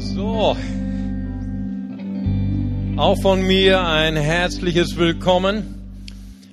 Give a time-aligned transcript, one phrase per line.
[0.00, 0.56] So,
[2.96, 6.06] auch von mir ein herzliches Willkommen.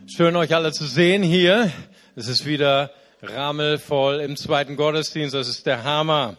[0.07, 1.71] Schön euch alle zu sehen hier.
[2.15, 2.89] Es ist wieder
[3.21, 5.35] rammelvoll im zweiten Gottesdienst.
[5.35, 6.37] Das ist der Hammer.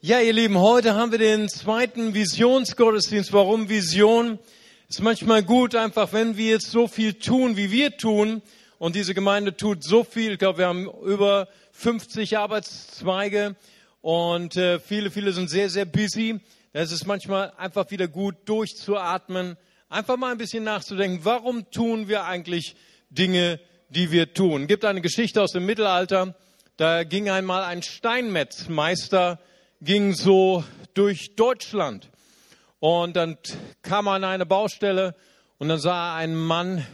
[0.00, 3.34] Ja, ihr Lieben, heute haben wir den zweiten Visionsgottesdienst.
[3.34, 4.38] Warum Vision?
[4.88, 8.40] Ist manchmal gut, einfach wenn wir jetzt so viel tun, wie wir tun,
[8.78, 10.32] und diese Gemeinde tut so viel.
[10.32, 13.54] Ich glaube, wir haben über 50 Arbeitszweige
[14.02, 16.40] und äh, viele, viele sind sehr, sehr busy.
[16.72, 19.56] Es ist manchmal einfach wieder gut durchzuatmen,
[19.88, 22.76] einfach mal ein bisschen nachzudenken, warum tun wir eigentlich
[23.10, 24.62] Dinge, die wir tun.
[24.62, 26.34] Es gibt eine Geschichte aus dem Mittelalter,
[26.76, 29.38] da ging einmal ein Steinmetzmeister,
[29.80, 30.64] ging so
[30.94, 32.10] durch Deutschland
[32.80, 33.38] und dann
[33.82, 35.14] kam er an eine Baustelle
[35.58, 36.84] und dann sah er einen Mann,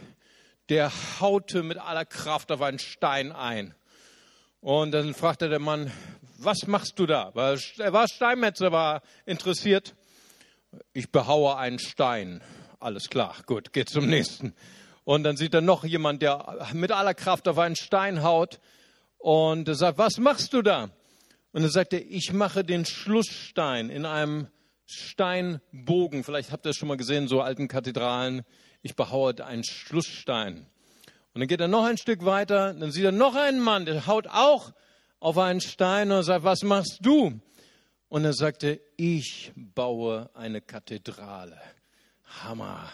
[0.69, 3.73] der haute mit aller Kraft auf einen Stein ein.
[4.61, 5.91] Und dann fragte der Mann,
[6.43, 7.31] was machst du da?
[7.33, 9.95] Weil er war Steinmetzer, war interessiert.
[10.93, 12.41] Ich behaue einen Stein.
[12.79, 14.53] Alles klar, gut, geht zum nächsten.
[15.03, 18.59] Und dann sieht er noch jemand, der mit aller Kraft auf einen Stein haut
[19.17, 20.91] und er sagt, was machst du da?
[21.51, 24.47] Und dann sagt er, ich mache den Schlussstein in einem
[24.85, 26.23] Steinbogen.
[26.23, 28.43] Vielleicht habt ihr es schon mal gesehen, so alten Kathedralen.
[28.81, 30.67] Ich behaue einen Schlussstein.
[31.33, 34.07] Und dann geht er noch ein Stück weiter, dann sieht er noch einen Mann, der
[34.07, 34.73] haut auch
[35.19, 37.39] auf einen Stein und sagt, was machst du?
[38.07, 41.59] Und er sagte, ich baue eine Kathedrale.
[42.43, 42.91] Hammer.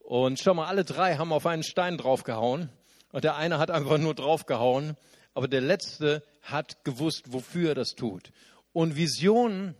[0.00, 2.68] Und schau mal, alle drei haben auf einen Stein draufgehauen.
[3.12, 4.96] Und der eine hat einfach nur draufgehauen.
[5.32, 8.30] Aber der letzte hat gewusst, wofür er das tut.
[8.72, 9.74] Und Visionen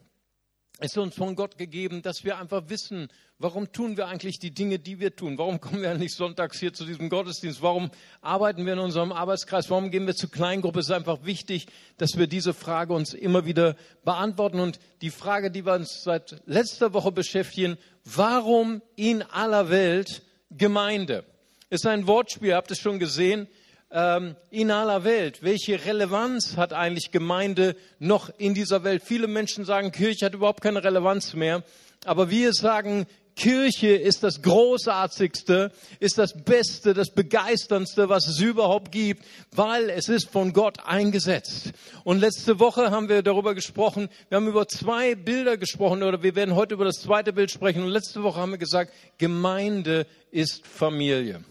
[0.81, 3.09] ist uns von Gott gegeben, dass wir einfach wissen,
[3.39, 5.39] warum tun wir eigentlich die Dinge, die wir tun?
[5.39, 7.63] Warum kommen wir nicht sonntags hier zu diesem Gottesdienst?
[7.63, 9.71] Warum arbeiten wir in unserem Arbeitskreis?
[9.71, 10.81] Warum gehen wir zur Kleingruppe?
[10.81, 14.59] Es ist einfach wichtig, dass wir diese Frage uns immer wieder beantworten.
[14.59, 21.25] Und die Frage, die wir uns seit letzter Woche beschäftigen, warum in aller Welt Gemeinde?
[21.71, 23.49] Ist ein Wortspiel, ihr habt es schon gesehen
[23.95, 25.43] ähm, in aller Welt.
[25.43, 29.03] Welche Relevanz hat eigentlich Gemeinde noch in dieser Welt?
[29.05, 31.63] Viele Menschen sagen, Kirche hat überhaupt keine Relevanz mehr.
[32.05, 33.07] Aber wir sagen,
[33.37, 40.09] Kirche ist das Großartigste, ist das Beste, das Begeisterndste, was es überhaupt gibt, weil es
[40.09, 41.73] ist von Gott eingesetzt.
[42.05, 46.37] Und letzte Woche haben wir darüber gesprochen, wir haben über zwei Bilder gesprochen oder wir
[46.37, 47.83] werden heute über das zweite Bild sprechen.
[47.83, 51.45] Und letzte Woche haben wir gesagt, Gemeinde ist Familie.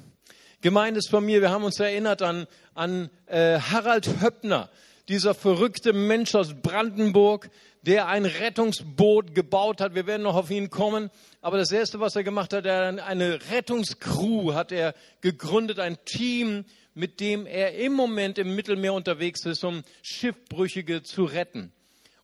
[0.63, 4.69] Gemeindesfamilie, wir haben uns erinnert an, an äh, Harald Höppner,
[5.09, 7.49] dieser verrückte Mensch aus Brandenburg,
[7.81, 9.93] der ein Rettungsboot gebaut hat.
[9.93, 11.11] Wir werden noch auf ihn kommen.
[11.41, 16.63] Aber das Erste, was er gemacht hat, er eine Rettungscrew hat er gegründet, ein Team,
[16.93, 21.73] mit dem er im Moment im Mittelmeer unterwegs ist, um Schiffbrüchige zu retten.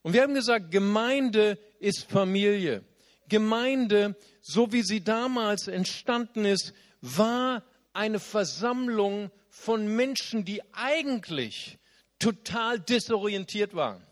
[0.00, 2.84] Und wir haben gesagt, Gemeinde ist Familie.
[3.28, 6.72] Gemeinde, so wie sie damals entstanden ist,
[7.02, 11.78] war eine Versammlung von Menschen, die eigentlich
[12.18, 14.02] total desorientiert waren,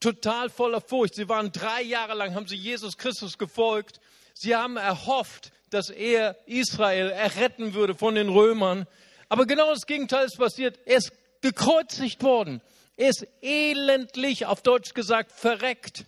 [0.00, 1.14] total voller Furcht.
[1.14, 4.00] Sie waren drei Jahre lang, haben sie Jesus Christus gefolgt.
[4.34, 8.86] Sie haben erhofft, dass er Israel erretten würde von den Römern.
[9.28, 10.78] Aber genau das Gegenteil ist passiert.
[10.84, 12.60] Er ist gekreuzigt worden.
[12.96, 16.06] Er ist elendlich, auf Deutsch gesagt, verreckt.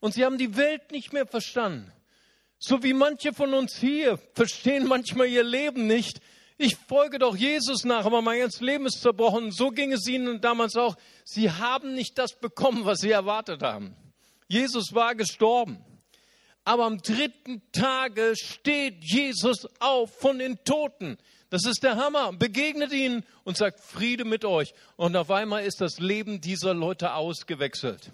[0.00, 1.92] Und sie haben die Welt nicht mehr verstanden.
[2.58, 6.20] So wie manche von uns hier verstehen manchmal ihr Leben nicht,
[6.60, 9.52] ich folge doch Jesus nach, aber mein ganzes Leben ist zerbrochen.
[9.52, 10.96] So ging es ihnen damals auch.
[11.24, 13.94] Sie haben nicht das bekommen, was sie erwartet haben.
[14.48, 15.78] Jesus war gestorben.
[16.64, 21.16] Aber am dritten Tage steht Jesus auf von den Toten.
[21.48, 22.32] Das ist der Hammer.
[22.32, 24.74] Begegnet ihnen und sagt Friede mit euch.
[24.96, 28.10] Und auf einmal ist das Leben dieser Leute ausgewechselt.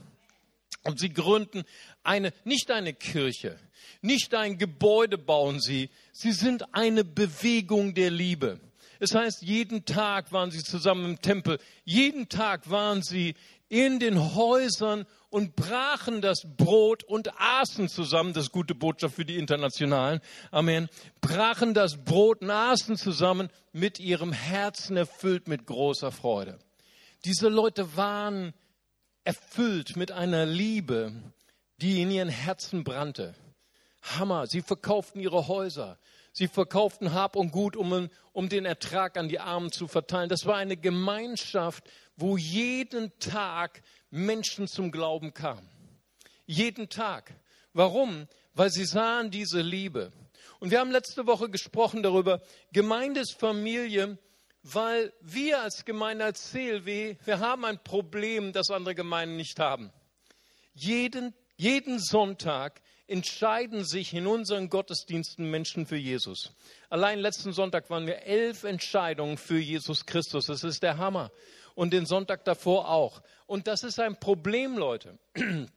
[0.82, 1.64] Und sie gründen
[2.02, 3.58] eine, nicht eine Kirche,
[4.02, 8.60] nicht ein Gebäude bauen sie, sie sind eine Bewegung der Liebe.
[9.00, 13.34] Es heißt, jeden Tag waren sie zusammen im Tempel, jeden Tag waren sie
[13.68, 19.24] in den Häusern und brachen das Brot und aßen zusammen, das ist gute Botschaft für
[19.24, 20.88] die Internationalen, Amen,
[21.20, 26.58] brachen das Brot und aßen zusammen mit ihrem Herzen erfüllt mit großer Freude.
[27.24, 28.52] Diese Leute waren
[29.24, 31.12] erfüllt mit einer Liebe,
[31.78, 33.34] die in ihren Herzen brannte.
[34.02, 34.46] Hammer.
[34.46, 35.98] Sie verkauften ihre Häuser.
[36.32, 40.28] Sie verkauften Hab und Gut, um, um den Ertrag an die Armen zu verteilen.
[40.28, 41.84] Das war eine Gemeinschaft,
[42.16, 45.68] wo jeden Tag Menschen zum Glauben kamen.
[46.44, 47.32] Jeden Tag.
[47.72, 48.28] Warum?
[48.52, 50.12] Weil sie sahen diese Liebe.
[50.60, 52.40] Und wir haben letzte Woche gesprochen darüber,
[52.72, 54.18] Gemeindesfamilie,
[54.64, 59.92] weil wir als Gemeinde, als CLW, wir haben ein Problem, das andere Gemeinden nicht haben.
[60.74, 66.52] Jeden Jeden Sonntag entscheiden sich in unseren Gottesdiensten Menschen für Jesus.
[66.90, 70.46] Allein letzten Sonntag waren wir elf Entscheidungen für Jesus Christus.
[70.46, 71.30] Das ist der Hammer.
[71.76, 73.22] Und den Sonntag davor auch.
[73.46, 75.18] Und das ist ein Problem, Leute.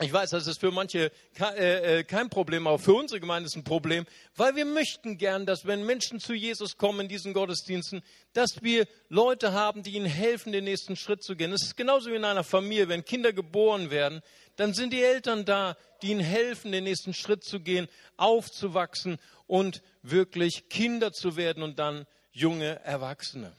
[0.00, 3.54] Ich weiß, das ist für manche äh, äh, kein Problem, aber für unsere Gemeinde ist
[3.54, 8.02] ein Problem, weil wir möchten gern, dass wenn Menschen zu Jesus kommen in diesen Gottesdiensten,
[8.32, 11.52] dass wir Leute haben, die ihnen helfen, den nächsten Schritt zu gehen.
[11.52, 14.20] Es ist genauso wie in einer Familie, wenn Kinder geboren werden,
[14.56, 17.86] dann sind die Eltern da, die ihnen helfen, den nächsten Schritt zu gehen,
[18.16, 23.52] aufzuwachsen und wirklich Kinder zu werden und dann junge Erwachsene.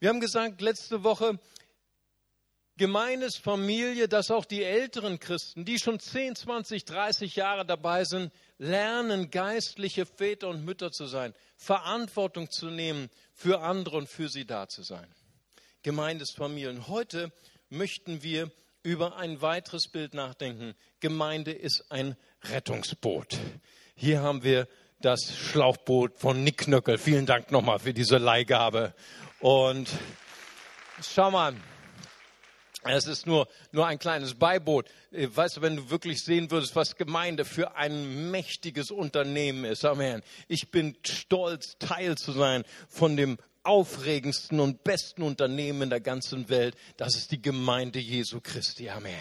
[0.00, 1.38] Wir haben gesagt letzte Woche,
[2.78, 8.32] Gemeines Familie, dass auch die älteren Christen, die schon 10, 20, 30 Jahre dabei sind,
[8.56, 14.46] lernen, geistliche Väter und Mütter zu sein, Verantwortung zu nehmen für andere und für sie
[14.46, 15.06] da zu sein.
[15.82, 16.86] Gemeines Familien.
[16.86, 17.32] Heute
[17.68, 18.50] möchten wir
[18.84, 20.74] über ein weiteres Bild nachdenken.
[21.00, 23.38] Gemeinde ist ein Rettungsboot.
[23.96, 24.68] Hier haben wir
[25.00, 26.96] das Schlauchboot von Nick Knöckel.
[26.96, 28.94] Vielen Dank nochmal für diese Leihgabe.
[29.40, 29.88] Und
[31.02, 31.54] schau mal,
[32.96, 34.86] es ist nur, nur ein kleines Beiboot.
[35.10, 39.84] Äh, weißt du, wenn du wirklich sehen würdest, was Gemeinde für ein mächtiges Unternehmen ist.
[39.84, 40.22] Amen.
[40.48, 46.48] Ich bin stolz, Teil zu sein von dem aufregendsten und besten Unternehmen in der ganzen
[46.48, 46.74] Welt.
[46.96, 48.88] Das ist die Gemeinde Jesu Christi.
[48.88, 49.14] Amen.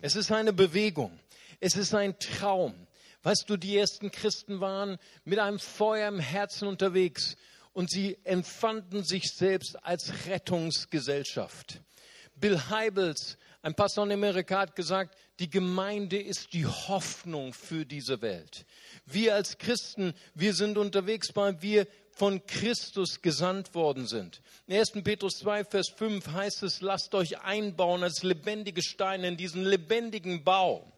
[0.00, 1.18] Es ist eine Bewegung.
[1.60, 2.74] Es ist ein Traum.
[3.22, 7.36] Weißt du, die ersten Christen waren mit einem Feuer im Herzen unterwegs
[7.72, 11.80] und sie empfanden sich selbst als Rettungsgesellschaft.
[12.36, 18.22] Bill Heibels, ein Pastor in Amerika, hat gesagt, die Gemeinde ist die Hoffnung für diese
[18.22, 18.64] Welt.
[19.04, 24.40] Wir als Christen, wir sind unterwegs, weil wir von Christus gesandt worden sind.
[24.66, 24.92] In 1.
[25.04, 30.42] Petrus 2, Vers 5 heißt es, lasst euch einbauen als lebendige Steine in diesen lebendigen
[30.42, 30.90] Bau.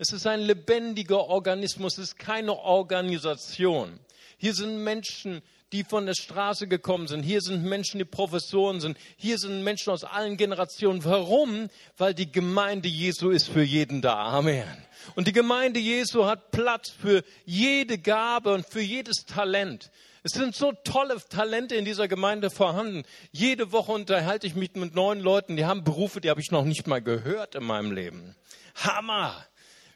[0.00, 3.98] Es ist ein lebendiger Organismus, es ist keine Organisation.
[4.36, 5.42] Hier sind Menschen,
[5.72, 7.24] die von der Straße gekommen sind.
[7.24, 8.96] Hier sind Menschen, die Professoren sind.
[9.16, 11.04] Hier sind Menschen aus allen Generationen.
[11.04, 11.68] Warum?
[11.96, 14.14] Weil die Gemeinde Jesu ist für jeden da.
[14.14, 14.68] Amen.
[15.16, 19.90] Und die Gemeinde Jesu hat Platz für jede Gabe und für jedes Talent.
[20.22, 23.02] Es sind so tolle Talente in dieser Gemeinde vorhanden.
[23.32, 26.64] Jede Woche unterhalte ich mich mit neuen Leuten, die haben Berufe, die habe ich noch
[26.64, 28.36] nicht mal gehört in meinem Leben.
[28.76, 29.34] Hammer!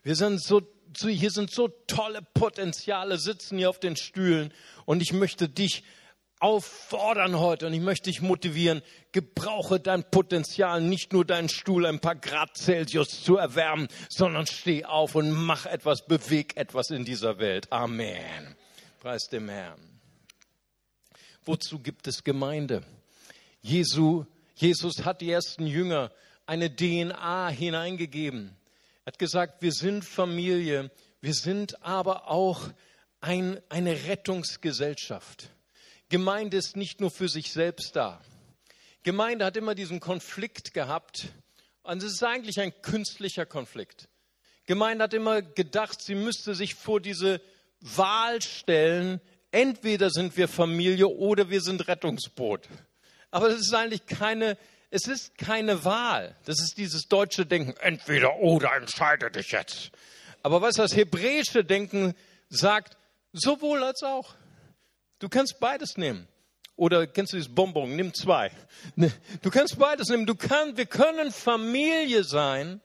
[0.02, 0.62] Wir sind so
[1.00, 4.52] hier sind so tolle Potenziale, sitzen hier auf den Stühlen
[4.84, 5.84] und ich möchte dich
[6.43, 8.82] auffordern heute und ich möchte dich motivieren,
[9.12, 14.84] gebrauche dein Potenzial, nicht nur deinen Stuhl ein paar Grad Celsius zu erwärmen, sondern steh
[14.84, 17.70] auf und mach etwas, beweg etwas in dieser Welt.
[17.70, 18.56] Amen.
[19.00, 19.81] Preis dem Herrn.
[21.44, 22.82] Wozu gibt es Gemeinde?
[23.60, 24.26] Jesu,
[24.56, 26.10] Jesus hat die ersten Jünger
[26.44, 28.56] eine DNA hineingegeben.
[29.04, 32.69] Er hat gesagt, wir sind Familie, wir sind aber auch
[33.20, 35.50] ein, eine Rettungsgesellschaft.
[36.08, 38.20] Gemeinde ist nicht nur für sich selbst da.
[39.02, 41.32] Gemeinde hat immer diesen Konflikt gehabt.
[41.82, 44.08] Und es ist eigentlich ein künstlicher Konflikt.
[44.66, 47.40] Gemeinde hat immer gedacht, sie müsste sich vor diese
[47.81, 49.20] Wahl stellen.
[49.50, 52.69] Entweder sind wir Familie oder wir sind Rettungsboot.
[53.32, 54.56] Aber es ist eigentlich keine
[54.93, 56.37] es ist keine Wahl.
[56.44, 59.91] Das ist dieses deutsche Denken, entweder oder entscheide dich jetzt.
[60.43, 62.15] Aber was das hebräische Denken
[62.51, 62.99] sagt,
[63.32, 64.34] sowohl als auch.
[65.19, 66.29] Du kannst beides nehmen.
[66.77, 67.96] Oder kennst du dieses Bonbon?
[67.96, 68.51] Nimm zwei.
[68.94, 70.27] Ne, du kannst beides nehmen.
[70.27, 72.82] Du kannst, wir können Familie sein,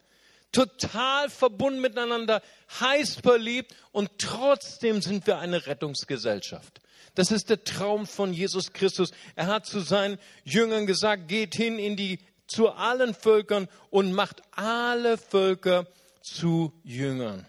[0.54, 2.42] total verbunden miteinander,
[2.80, 6.80] heiß verliebt und trotzdem sind wir eine Rettungsgesellschaft.
[7.18, 9.10] Das ist der Traum von Jesus Christus.
[9.36, 14.44] Er hat zu seinen Jüngern gesagt, geht hin in die, zu allen Völkern und macht
[14.52, 15.88] alle Völker
[16.22, 17.48] zu Jüngern.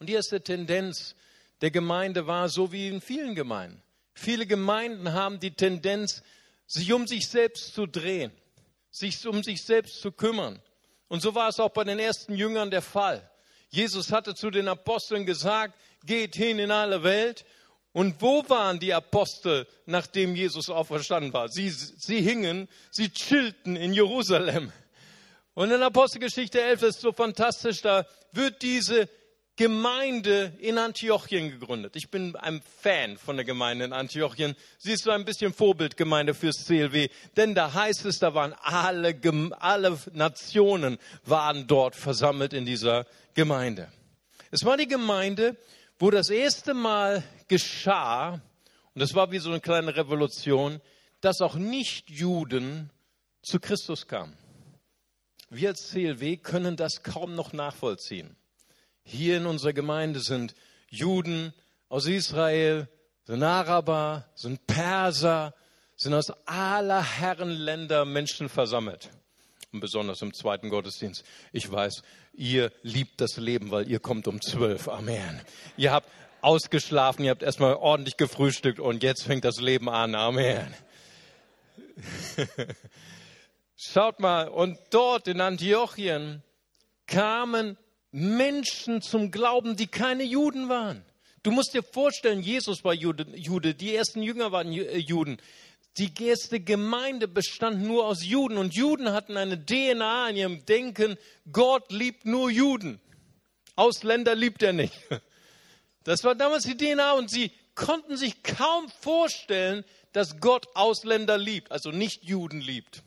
[0.00, 1.14] Und die erste Tendenz
[1.60, 3.80] der Gemeinde war so wie in vielen Gemeinden.
[4.12, 6.24] Viele Gemeinden haben die Tendenz,
[6.66, 8.32] sich um sich selbst zu drehen,
[8.90, 10.60] sich um sich selbst zu kümmern.
[11.06, 13.30] Und so war es auch bei den ersten Jüngern der Fall.
[13.68, 17.44] Jesus hatte zu den Aposteln gesagt, geht hin in alle Welt
[17.98, 21.48] und wo waren die Apostel, nachdem Jesus auferstanden war?
[21.48, 24.70] Sie, sie hingen, sie chillten in Jerusalem.
[25.54, 29.08] Und in Apostelgeschichte 11 ist so fantastisch, da wird diese
[29.56, 31.96] Gemeinde in Antiochien gegründet.
[31.96, 34.54] Ich bin ein Fan von der Gemeinde in Antiochien.
[34.78, 39.18] Sie ist so ein bisschen Vorbildgemeinde fürs CLW, denn da heißt es, da waren alle,
[39.58, 43.90] alle Nationen waren dort versammelt in dieser Gemeinde.
[44.52, 45.56] Es war die Gemeinde,
[45.98, 48.34] wo das erste Mal geschah,
[48.94, 50.80] und das war wie so eine kleine Revolution,
[51.20, 52.90] dass auch Nicht-Juden
[53.42, 54.36] zu Christus kamen.
[55.50, 58.36] wir als CLW können das kaum noch nachvollziehen.
[59.02, 60.54] Hier in unserer Gemeinde sind
[60.90, 61.54] Juden
[61.88, 62.88] aus Israel,
[63.24, 65.54] sind Araber, sind Perser,
[65.96, 69.10] sind aus aller Herren Länder Menschen versammelt.
[69.72, 71.24] Besonders im zweiten Gottesdienst.
[71.52, 74.88] Ich weiß, ihr liebt das Leben, weil ihr kommt um zwölf.
[74.88, 75.40] Amen.
[75.76, 76.10] Ihr habt
[76.40, 80.14] ausgeschlafen, ihr habt erstmal ordentlich gefrühstückt und jetzt fängt das Leben an.
[80.14, 80.74] Amen.
[83.76, 86.42] Schaut mal, und dort in Antiochien
[87.06, 87.76] kamen
[88.10, 91.04] Menschen zum Glauben, die keine Juden waren.
[91.42, 95.38] Du musst dir vorstellen, Jesus war Jude, Jude, die ersten Jünger waren äh, Juden.
[95.96, 101.16] Die erste Gemeinde bestand nur aus Juden und Juden hatten eine DNA in ihrem Denken,
[101.50, 103.00] Gott liebt nur Juden.
[103.74, 104.94] Ausländer liebt er nicht.
[106.04, 111.70] Das war damals die DNA und sie konnten sich kaum vorstellen, dass Gott Ausländer liebt,
[111.70, 113.02] also nicht Juden liebt.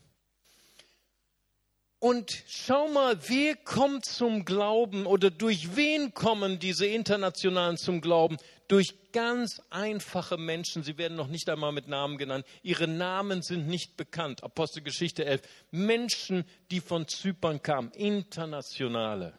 [2.00, 8.38] Und schau mal, wer kommt zum Glauben oder durch wen kommen diese Internationalen zum Glauben?
[8.72, 10.82] Durch ganz einfache Menschen.
[10.82, 12.46] Sie werden noch nicht einmal mit Namen genannt.
[12.64, 14.46] Ihre Namen sind nicht bekannt.
[14.46, 15.42] Apostelgeschichte 11.
[15.72, 17.92] Menschen, die von Zypern kamen.
[17.92, 19.34] Internationale.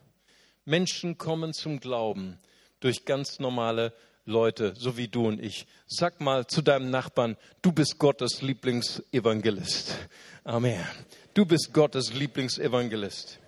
[0.66, 2.38] Menschen kommen zum Glauben
[2.80, 3.94] durch ganz normale
[4.26, 5.66] Leute, so wie du und ich.
[5.86, 9.96] Sag mal zu deinem Nachbarn, du bist Gottes Lieblingsevangelist.
[10.44, 10.86] Amen.
[11.32, 13.38] Du bist Gottes Lieblingsevangelist.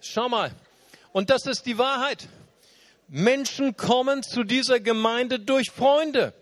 [0.00, 0.50] Schau mal.
[1.12, 2.28] Und das ist die Wahrheit.
[3.08, 6.34] Menschen kommen zu dieser Gemeinde durch Freunde.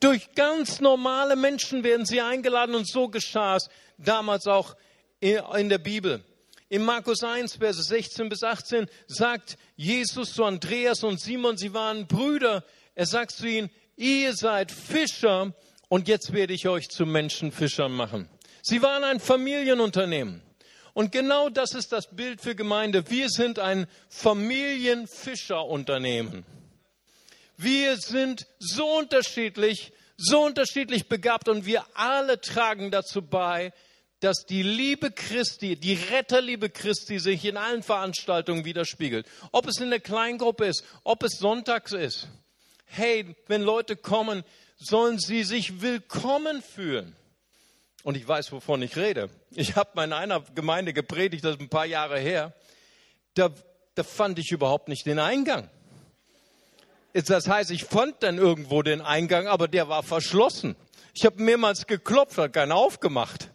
[0.00, 4.76] Durch ganz normale Menschen werden sie eingeladen und so geschah es damals auch
[5.20, 6.24] in der Bibel.
[6.68, 12.06] In Markus 1, Verse 16 bis 18 sagt Jesus zu Andreas und Simon, sie waren
[12.06, 12.64] Brüder.
[12.94, 15.52] Er sagt zu ihnen, ihr seid Fischer
[15.88, 18.28] und jetzt werde ich euch zu Menschenfischern machen.
[18.62, 20.42] Sie waren ein Familienunternehmen.
[20.94, 23.10] Und genau das ist das Bild für Gemeinde.
[23.10, 26.46] Wir sind ein Familienfischerunternehmen.
[27.56, 33.72] Wir sind so unterschiedlich, so unterschiedlich begabt und wir alle tragen dazu bei,
[34.20, 39.26] dass die Liebe Christi, die Retterliebe Christi sich in allen Veranstaltungen widerspiegelt.
[39.52, 42.28] Ob es in der Kleingruppe ist, ob es sonntags ist.
[42.84, 44.44] Hey, wenn Leute kommen,
[44.76, 47.16] sollen sie sich willkommen fühlen.
[48.02, 49.28] Und ich weiß, wovon ich rede.
[49.50, 52.54] Ich habe mal in einer Gemeinde gepredigt, das ist ein paar Jahre her.
[53.34, 53.50] Da,
[53.94, 55.68] da fand ich überhaupt nicht den Eingang.
[57.12, 60.76] Das heißt, ich fand dann irgendwo den Eingang, aber der war verschlossen.
[61.12, 63.50] Ich habe mehrmals geklopft, hat keiner aufgemacht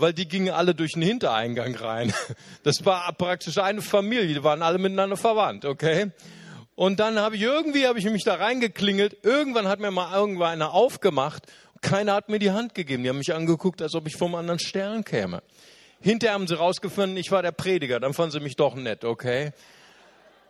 [0.00, 2.12] weil die gingen alle durch den Hintereingang rein.
[2.62, 6.10] Das war praktisch eine Familie, die waren alle miteinander verwandt, okay?
[6.74, 9.24] Und dann habe ich irgendwie, habe ich mich da reingeklingelt.
[9.24, 11.44] Irgendwann hat mir mal irgendwann einer aufgemacht.
[11.80, 13.02] Keiner hat mir die Hand gegeben.
[13.02, 15.42] Die haben mich angeguckt, als ob ich vom anderen Stern käme.
[16.00, 18.00] Hinterher haben sie rausgefunden, ich war der Prediger.
[18.00, 19.52] Dann fanden sie mich doch nett, okay?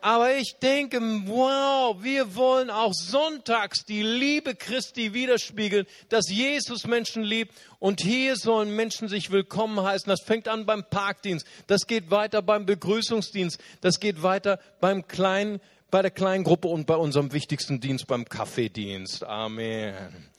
[0.01, 7.21] Aber ich denke, wow, wir wollen auch sonntags die Liebe Christi widerspiegeln, dass Jesus Menschen
[7.21, 10.09] liebt und hier sollen Menschen sich willkommen heißen.
[10.09, 15.59] Das fängt an beim Parkdienst, das geht weiter beim Begrüßungsdienst, das geht weiter beim kleinen,
[15.91, 19.25] bei der kleinen Gruppe und bei unserem wichtigsten Dienst, beim Kaffeedienst.
[19.25, 20.29] Amen.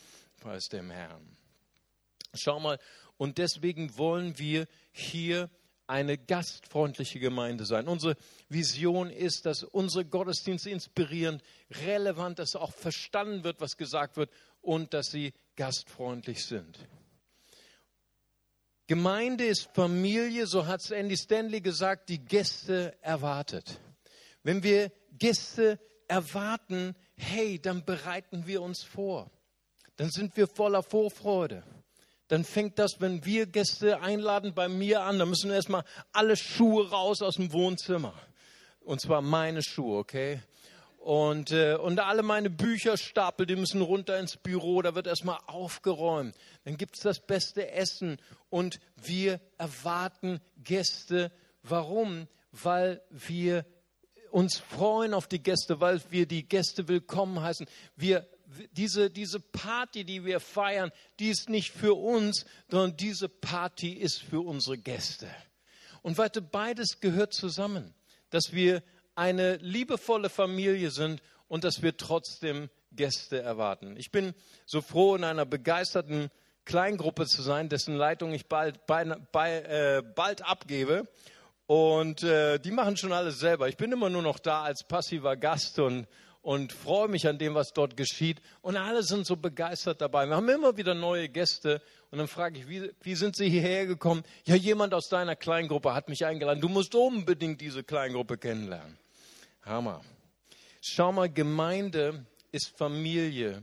[0.40, 1.36] Preis dem Herrn.
[2.34, 2.78] Schau mal,
[3.16, 5.50] und deswegen wollen wir hier
[5.86, 7.88] eine gastfreundliche Gemeinde sein.
[7.88, 8.16] Unsere
[8.48, 11.42] Vision ist, dass unsere Gottesdienste inspirierend,
[11.84, 14.30] relevant, dass auch verstanden wird, was gesagt wird
[14.62, 16.78] und dass sie gastfreundlich sind.
[18.86, 23.80] Gemeinde ist Familie, so hat es Andy Stanley gesagt, die Gäste erwartet.
[24.42, 25.78] Wenn wir Gäste
[26.08, 29.30] erwarten, hey, dann bereiten wir uns vor.
[29.96, 31.62] Dann sind wir voller Vorfreude
[32.30, 35.18] dann fängt das, wenn wir Gäste einladen, bei mir an.
[35.18, 35.82] Da müssen erstmal
[36.12, 38.14] alle Schuhe raus aus dem Wohnzimmer.
[38.82, 40.40] Und zwar meine Schuhe, okay?
[40.98, 46.36] Und, äh, und alle meine Bücherstapel, die müssen runter ins Büro, da wird erstmal aufgeräumt.
[46.64, 51.32] Dann gibt es das beste Essen und wir erwarten Gäste.
[51.64, 52.28] Warum?
[52.52, 53.66] Weil wir
[54.30, 57.66] uns freuen auf die Gäste, weil wir die Gäste willkommen heißen.
[57.96, 58.28] Wir
[58.72, 64.22] diese, diese Party, die wir feiern, die ist nicht für uns, sondern diese Party ist
[64.22, 65.28] für unsere Gäste.
[66.02, 67.94] Und weiter, beides gehört zusammen,
[68.30, 68.82] dass wir
[69.14, 73.96] eine liebevolle Familie sind und dass wir trotzdem Gäste erwarten.
[73.96, 74.34] Ich bin
[74.66, 76.30] so froh, in einer begeisterten
[76.64, 81.08] Kleingruppe zu sein, dessen Leitung ich bald, bei, bei, äh, bald abgebe.
[81.66, 83.68] Und äh, die machen schon alles selber.
[83.68, 86.08] Ich bin immer nur noch da als passiver Gast und,
[86.42, 88.40] und freue mich an dem, was dort geschieht.
[88.62, 90.26] Und alle sind so begeistert dabei.
[90.26, 91.82] Wir haben immer wieder neue Gäste.
[92.10, 94.24] Und dann frage ich, wie, wie sind Sie hierher gekommen?
[94.44, 96.60] Ja, jemand aus deiner Kleingruppe hat mich eingeladen.
[96.60, 98.98] Du musst unbedingt diese Kleingruppe kennenlernen.
[99.62, 100.02] Hammer.
[100.80, 103.62] Schau mal, Gemeinde ist Familie,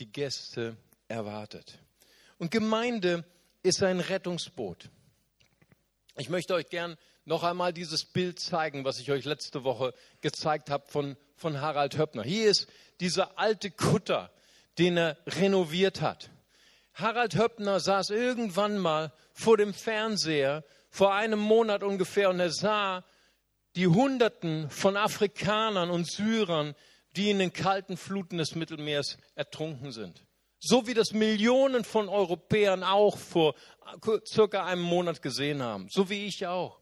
[0.00, 1.78] die Gäste erwartet.
[2.38, 3.24] Und Gemeinde
[3.62, 4.90] ist ein Rettungsboot.
[6.16, 6.96] Ich möchte euch gern
[7.28, 9.92] noch einmal dieses Bild zeigen, was ich euch letzte Woche
[10.22, 12.22] gezeigt habe von, von Harald Höppner.
[12.22, 12.66] Hier ist
[13.00, 14.32] dieser alte Kutter,
[14.78, 16.30] den er renoviert hat.
[16.94, 23.04] Harald Höppner saß irgendwann mal vor dem Fernseher, vor einem Monat ungefähr, und er sah
[23.76, 26.74] die Hunderten von Afrikanern und Syrern,
[27.14, 30.24] die in den kalten Fluten des Mittelmeers ertrunken sind.
[30.60, 33.54] So wie das Millionen von Europäern auch vor
[34.26, 35.88] circa einem Monat gesehen haben.
[35.90, 36.80] So wie ich auch.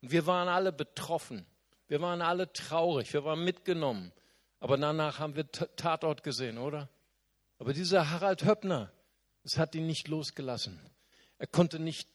[0.00, 1.46] Wir waren alle betroffen.
[1.88, 3.12] Wir waren alle traurig.
[3.12, 4.12] Wir waren mitgenommen.
[4.60, 6.88] Aber danach haben wir Tatort gesehen, oder?
[7.58, 8.92] Aber dieser Harald Höppner,
[9.44, 10.80] es hat ihn nicht losgelassen.
[11.38, 12.08] Er konnte nicht,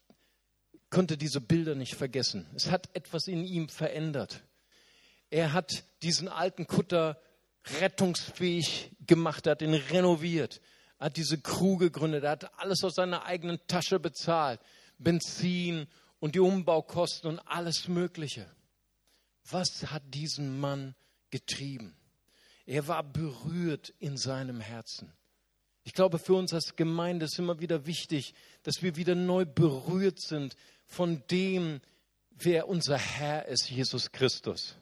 [0.90, 2.50] konnte diese Bilder nicht vergessen.
[2.56, 4.44] Es hat etwas in ihm verändert.
[5.30, 7.20] Er hat diesen alten Kutter
[7.80, 10.62] rettungsfähig gemacht, er hat ihn renoviert
[11.04, 14.62] hat diese Crew gegründet, er hat alles aus seiner eigenen Tasche bezahlt.
[14.98, 15.88] Benzin
[16.24, 18.50] und die Umbaukosten und alles Mögliche.
[19.50, 20.96] Was hat diesen Mann
[21.32, 21.98] getrieben?
[22.66, 25.12] Er war berührt in seinem Herzen.
[25.84, 30.22] Ich glaube, für uns als Gemeinde ist immer wieder wichtig, dass wir wieder neu berührt
[30.22, 31.82] sind von dem,
[32.32, 34.78] wer unser Herr ist, Jesus Christus.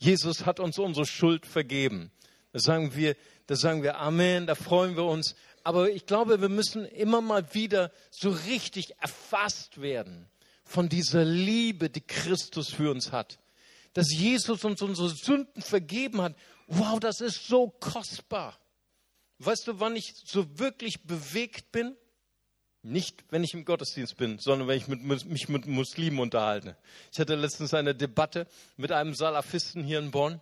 [0.00, 2.10] Jesus hat uns unsere Schuld vergeben.
[2.50, 3.14] Da sagen wir,
[3.46, 5.36] da sagen wir Amen, da freuen wir uns.
[5.62, 10.28] Aber ich glaube, wir müssen immer mal wieder so richtig erfasst werden
[10.70, 13.40] von dieser Liebe, die Christus für uns hat.
[13.92, 16.36] Dass Jesus uns unsere Sünden vergeben hat.
[16.68, 18.56] Wow, das ist so kostbar.
[19.40, 21.96] Weißt du, wann ich so wirklich bewegt bin?
[22.82, 26.76] Nicht, wenn ich im Gottesdienst bin, sondern wenn ich mit, mich mit Muslimen unterhalte.
[27.12, 30.40] Ich hatte letztens eine Debatte mit einem Salafisten hier in Bonn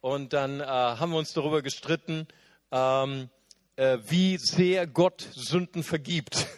[0.00, 2.26] und dann äh, haben wir uns darüber gestritten,
[2.72, 3.30] ähm,
[3.76, 6.48] äh, wie sehr Gott Sünden vergibt.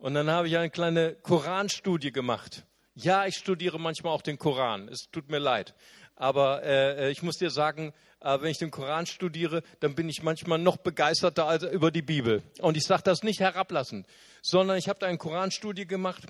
[0.00, 2.64] Und dann habe ich eine kleine Koranstudie gemacht.
[2.94, 4.88] Ja, ich studiere manchmal auch den Koran.
[4.88, 5.74] Es tut mir leid.
[6.16, 10.08] Aber äh, äh, ich muss dir sagen, äh, wenn ich den Koran studiere, dann bin
[10.08, 12.42] ich manchmal noch begeisterter als über die Bibel.
[12.60, 14.06] Und ich sage das nicht herablassend,
[14.40, 16.22] sondern ich habe da eine Koranstudie gemacht,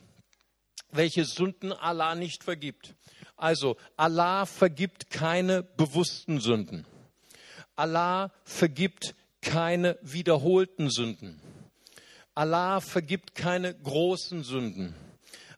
[0.90, 2.94] welche Sünden Allah nicht vergibt.
[3.36, 6.86] Also, Allah vergibt keine bewussten Sünden.
[7.76, 11.40] Allah vergibt keine wiederholten Sünden.
[12.40, 14.94] Allah vergibt keine großen Sünden.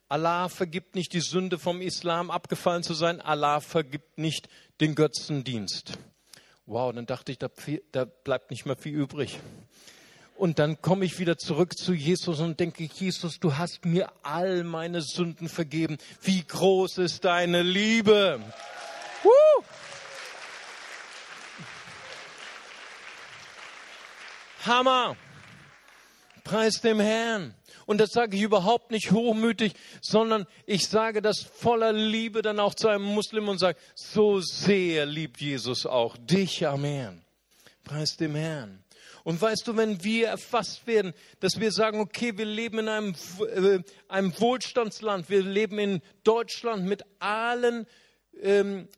[0.09, 3.21] Allah vergibt nicht die Sünde vom Islam abgefallen zu sein.
[3.21, 4.49] Allah vergibt nicht
[4.81, 5.93] den Götzendienst.
[6.65, 7.47] Wow, dann dachte ich, da,
[7.93, 9.39] da bleibt nicht mehr viel übrig.
[10.35, 14.65] Und dann komme ich wieder zurück zu Jesus und denke, Jesus, du hast mir all
[14.65, 15.97] meine Sünden vergeben.
[16.21, 18.41] Wie groß ist deine Liebe?
[19.23, 19.63] Woo!
[24.65, 25.15] Hammer.
[26.43, 27.55] Preis dem Herrn.
[27.85, 32.73] Und das sage ich überhaupt nicht hochmütig, sondern ich sage das voller Liebe dann auch
[32.73, 37.23] zu einem Muslim und sage, so sehr liebt Jesus auch dich am Herrn.
[37.83, 38.83] Preis dem Herrn.
[39.23, 43.15] Und weißt du, wenn wir erfasst werden, dass wir sagen, okay, wir leben in einem,
[43.55, 43.79] äh,
[44.09, 47.87] einem Wohlstandsland, wir leben in Deutschland mit allen
[48.41, 48.89] ähm,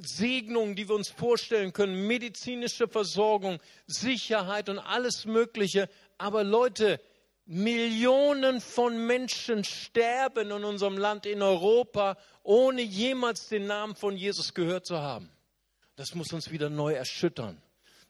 [0.00, 5.88] Segnungen, die wir uns vorstellen können, medizinische Versorgung, Sicherheit und alles Mögliche.
[6.18, 7.00] Aber Leute,
[7.46, 14.54] Millionen von Menschen sterben in unserem Land, in Europa, ohne jemals den Namen von Jesus
[14.54, 15.28] gehört zu haben.
[15.96, 17.60] Das muss uns wieder neu erschüttern.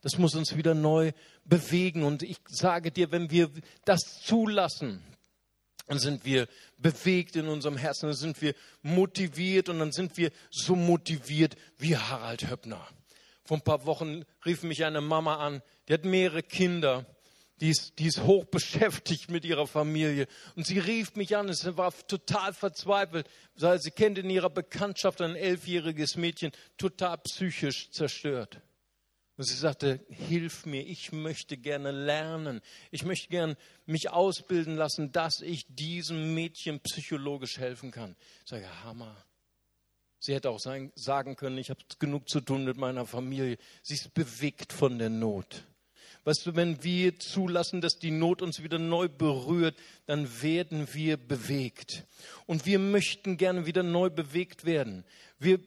[0.01, 1.11] Das muss uns wieder neu
[1.43, 2.03] bewegen.
[2.03, 3.49] Und ich sage dir, wenn wir
[3.85, 5.03] das zulassen,
[5.87, 10.31] dann sind wir bewegt in unserem Herzen, dann sind wir motiviert und dann sind wir
[10.49, 12.87] so motiviert wie Harald Höppner.
[13.43, 17.05] Vor ein paar Wochen rief mich eine Mama an, die hat mehrere Kinder,
[17.61, 20.27] die ist, die ist hoch beschäftigt mit ihrer Familie.
[20.55, 25.35] Und sie rief mich an, sie war total verzweifelt, sie kennt in ihrer Bekanntschaft ein
[25.35, 28.61] elfjähriges Mädchen, total psychisch zerstört.
[29.37, 32.61] Und sie sagte, hilf mir, ich möchte gerne lernen.
[32.89, 38.15] Ich möchte gerne mich ausbilden lassen, dass ich diesem Mädchen psychologisch helfen kann.
[38.43, 39.15] Ich sage, Hammer.
[40.19, 43.57] Sie hätte auch sagen können, ich habe genug zu tun mit meiner Familie.
[43.81, 45.65] Sie ist bewegt von der Not.
[46.25, 49.75] Weißt du, wenn wir zulassen, dass die Not uns wieder neu berührt,
[50.07, 52.03] dann werden wir bewegt.
[52.47, 55.05] Und wir möchten gerne wieder neu bewegt werden.
[55.37, 55.59] Wir,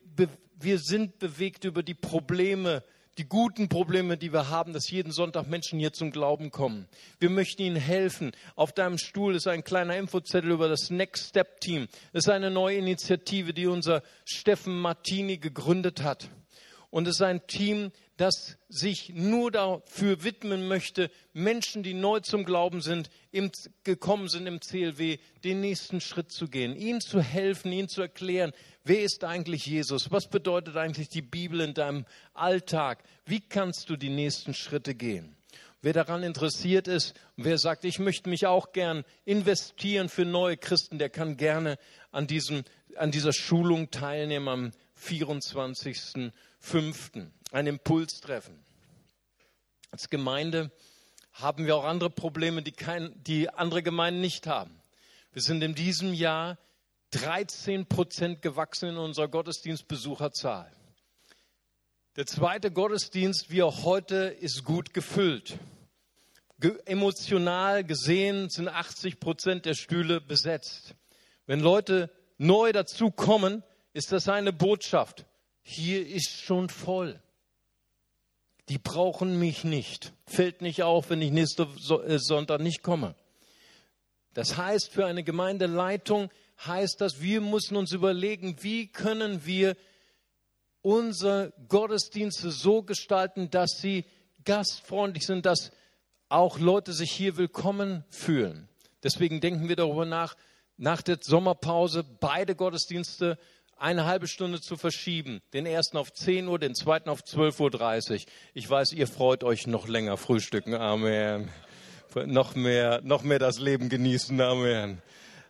[0.58, 2.82] wir sind bewegt über die Probleme,
[3.18, 6.88] die guten Probleme, die wir haben, dass jeden Sonntag Menschen hier zum Glauben kommen.
[7.20, 8.32] Wir möchten ihnen helfen.
[8.56, 11.86] Auf deinem Stuhl ist ein kleiner Infozettel über das Next Step Team.
[12.12, 16.28] Das ist eine neue Initiative, die unser Steffen Martini gegründet hat.
[16.90, 22.44] Und es ist ein Team, das sich nur dafür widmen möchte, Menschen, die neu zum
[22.44, 23.50] Glauben sind, im,
[23.84, 28.52] gekommen sind im CLW, den nächsten Schritt zu gehen, ihnen zu helfen, ihnen zu erklären,
[28.84, 33.96] wer ist eigentlich Jesus, was bedeutet eigentlich die Bibel in deinem Alltag, wie kannst du
[33.96, 35.36] die nächsten Schritte gehen.
[35.80, 40.98] Wer daran interessiert ist, wer sagt, ich möchte mich auch gern investieren für neue Christen,
[40.98, 41.78] der kann gerne
[42.10, 42.64] an, diesem,
[42.96, 48.58] an dieser Schulung teilnehmen am 24 fünften, ein Impulstreffen.
[49.90, 50.70] Als Gemeinde
[51.32, 54.78] haben wir auch andere Probleme, die, kein, die andere Gemeinden nicht haben.
[55.32, 56.58] Wir sind in diesem Jahr
[57.12, 60.70] 13 Prozent gewachsen in unserer Gottesdienstbesucherzahl.
[62.16, 65.58] Der zweite Gottesdienst, wie auch heute, ist gut gefüllt.
[66.58, 70.96] Ge emotional gesehen sind 80 Prozent der Stühle besetzt.
[71.46, 75.24] Wenn Leute neu dazukommen, ist das eine Botschaft
[75.70, 77.20] hier ist schon voll.
[78.70, 80.14] Die brauchen mich nicht.
[80.26, 81.68] Fällt nicht auf, wenn ich nächste
[82.06, 83.14] äh, Sonntag nicht komme.
[84.32, 86.30] Das heißt, für eine Gemeindeleitung
[86.64, 89.76] heißt das, wir müssen uns überlegen, wie können wir
[90.80, 94.06] unsere Gottesdienste so gestalten, dass sie
[94.44, 95.70] gastfreundlich sind, dass
[96.30, 98.70] auch Leute sich hier willkommen fühlen.
[99.02, 100.34] Deswegen denken wir darüber nach,
[100.78, 103.38] nach der Sommerpause beide Gottesdienste
[103.78, 105.40] eine halbe Stunde zu verschieben.
[105.52, 108.18] Den ersten auf 10 Uhr, den zweiten auf 12.30 Uhr.
[108.54, 110.74] Ich weiß, ihr freut euch noch länger frühstücken.
[110.74, 111.48] Amen.
[112.26, 114.40] Noch mehr, noch mehr das Leben genießen.
[114.40, 115.00] Amen.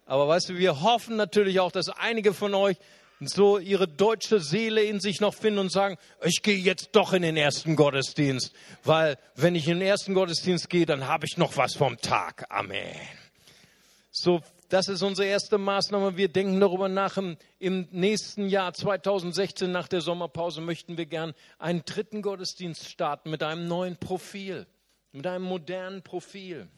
[0.07, 2.77] Aber weißt du, wir hoffen natürlich auch, dass einige von euch
[3.21, 7.23] so ihre deutsche Seele in sich noch finden und sagen, ich gehe jetzt doch in
[7.23, 8.53] den ersten Gottesdienst,
[8.85, 12.47] weil wenn ich in den ersten Gottesdienst gehe, dann habe ich noch was vom Tag.
[12.49, 12.97] Amen.
[14.11, 16.17] So das ist unsere erste Maßnahme.
[16.17, 17.17] Wir denken darüber nach.
[17.59, 23.43] Im, nächsten Jahr 2016 nach der Sommerpause möchten wir gern einen dritten Gottesdienst starten mit
[23.43, 24.67] einem neuen Profil,
[25.13, 26.69] mit einem modernen Profil.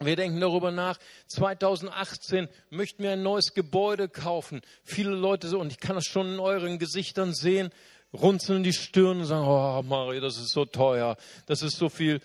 [0.00, 0.98] Wir denken darüber nach.
[1.28, 4.60] 2018 möchten wir ein neues Gebäude kaufen.
[4.82, 7.70] Viele Leute, und ich kann das schon in euren Gesichtern sehen,
[8.12, 12.20] runzeln die Stirn und sagen, oh Mario, das ist so teuer, das ist so viel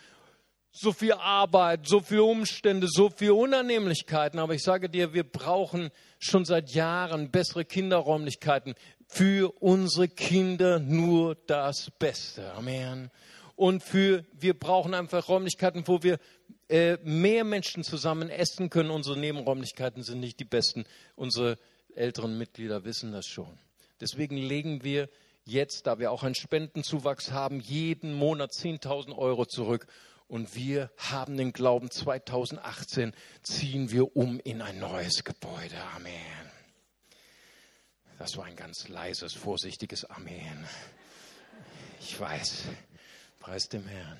[0.71, 4.39] so viel Arbeit, so viele Umstände, so viele Unannehmlichkeiten.
[4.39, 8.75] Aber ich sage dir, wir brauchen schon seit Jahren bessere Kinderräumlichkeiten.
[9.07, 12.53] Für unsere Kinder nur das Beste.
[12.53, 13.09] Amen.
[13.55, 16.19] Und für, wir brauchen einfach Räumlichkeiten, wo wir
[16.69, 18.91] äh, mehr Menschen zusammen essen können.
[18.91, 20.85] Unsere Nebenräumlichkeiten sind nicht die besten.
[21.15, 21.57] Unsere
[21.95, 23.57] älteren Mitglieder wissen das schon.
[23.99, 25.09] Deswegen legen wir
[25.43, 29.87] jetzt, da wir auch einen Spendenzuwachs haben, jeden Monat 10.000 Euro zurück
[30.29, 35.75] und wir haben den Glauben, 2018 ziehen wir um in ein neues Gebäude.
[35.95, 36.13] Amen.
[38.19, 40.65] Das war ein ganz leises, vorsichtiges Amen.
[41.99, 42.65] Ich weiß.
[43.39, 44.19] Preis dem Herrn.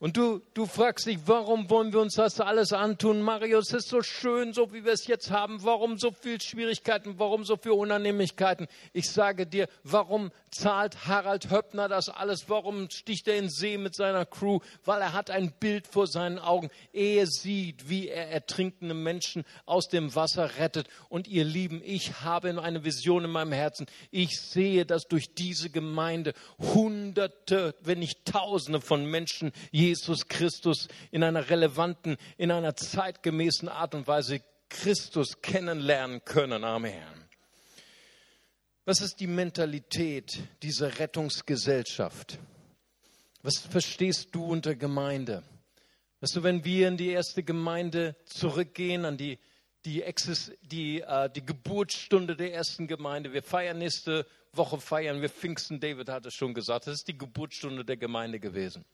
[0.00, 3.20] Und du, du fragst dich, warum wollen wir uns das alles antun?
[3.20, 5.62] Marius, es ist so schön, so wie wir es jetzt haben.
[5.62, 7.18] Warum so viel Schwierigkeiten?
[7.18, 8.66] Warum so viel Unannehmlichkeiten?
[8.94, 12.48] Ich sage dir, warum zahlt Harald Höppner das alles?
[12.48, 14.60] Warum sticht er in See mit seiner Crew?
[14.86, 16.70] Weil er hat ein Bild vor seinen Augen.
[16.94, 20.88] Er sieht, wie er ertrinkende Menschen aus dem Wasser rettet.
[21.10, 23.84] Und ihr Lieben, ich habe eine Vision in meinem Herzen.
[24.10, 29.89] Ich sehe, dass durch diese Gemeinde Hunderte, wenn nicht Tausende von Menschen Jesus
[30.28, 36.64] Christus in einer relevanten, in einer zeitgemäßen Art und Weise Christus kennenlernen können.
[36.64, 37.28] Amen.
[38.84, 42.38] Was ist die Mentalität dieser Rettungsgesellschaft?
[43.42, 45.42] Was verstehst du unter Gemeinde?
[46.20, 49.38] Weißt du, wenn wir in die erste Gemeinde zurückgehen, an die,
[49.84, 55.30] die, Exis, die, äh, die Geburtsstunde der ersten Gemeinde, wir feiern nächste Woche, feiern wir
[55.30, 58.84] Pfingsten, David hat es schon gesagt, das ist die Geburtsstunde der Gemeinde gewesen.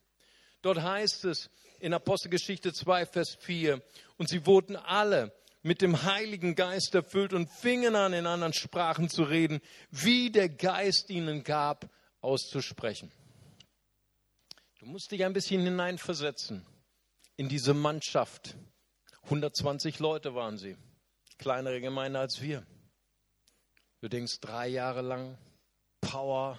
[0.67, 1.49] Dort heißt es
[1.79, 3.81] in Apostelgeschichte 2, Vers 4,
[4.17, 9.09] und sie wurden alle mit dem Heiligen Geist erfüllt und fingen an, in anderen Sprachen
[9.09, 9.61] zu reden,
[9.93, 11.89] wie der Geist ihnen gab,
[12.21, 13.13] auszusprechen.
[14.81, 16.67] Du musst dich ein bisschen hineinversetzen
[17.37, 18.57] in diese Mannschaft.
[19.23, 20.77] 120 Leute waren sie,
[21.39, 22.67] kleinere Gemeinde als wir.
[24.01, 25.39] Du denkst, drei Jahre lang
[26.01, 26.59] Power,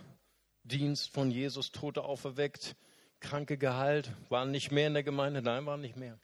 [0.64, 2.78] Dienst von Jesus, Tote auferweckt,
[3.20, 6.20] Kranke geheilt, waren nicht mehr in der Gemeinde, nein, waren nicht mehr.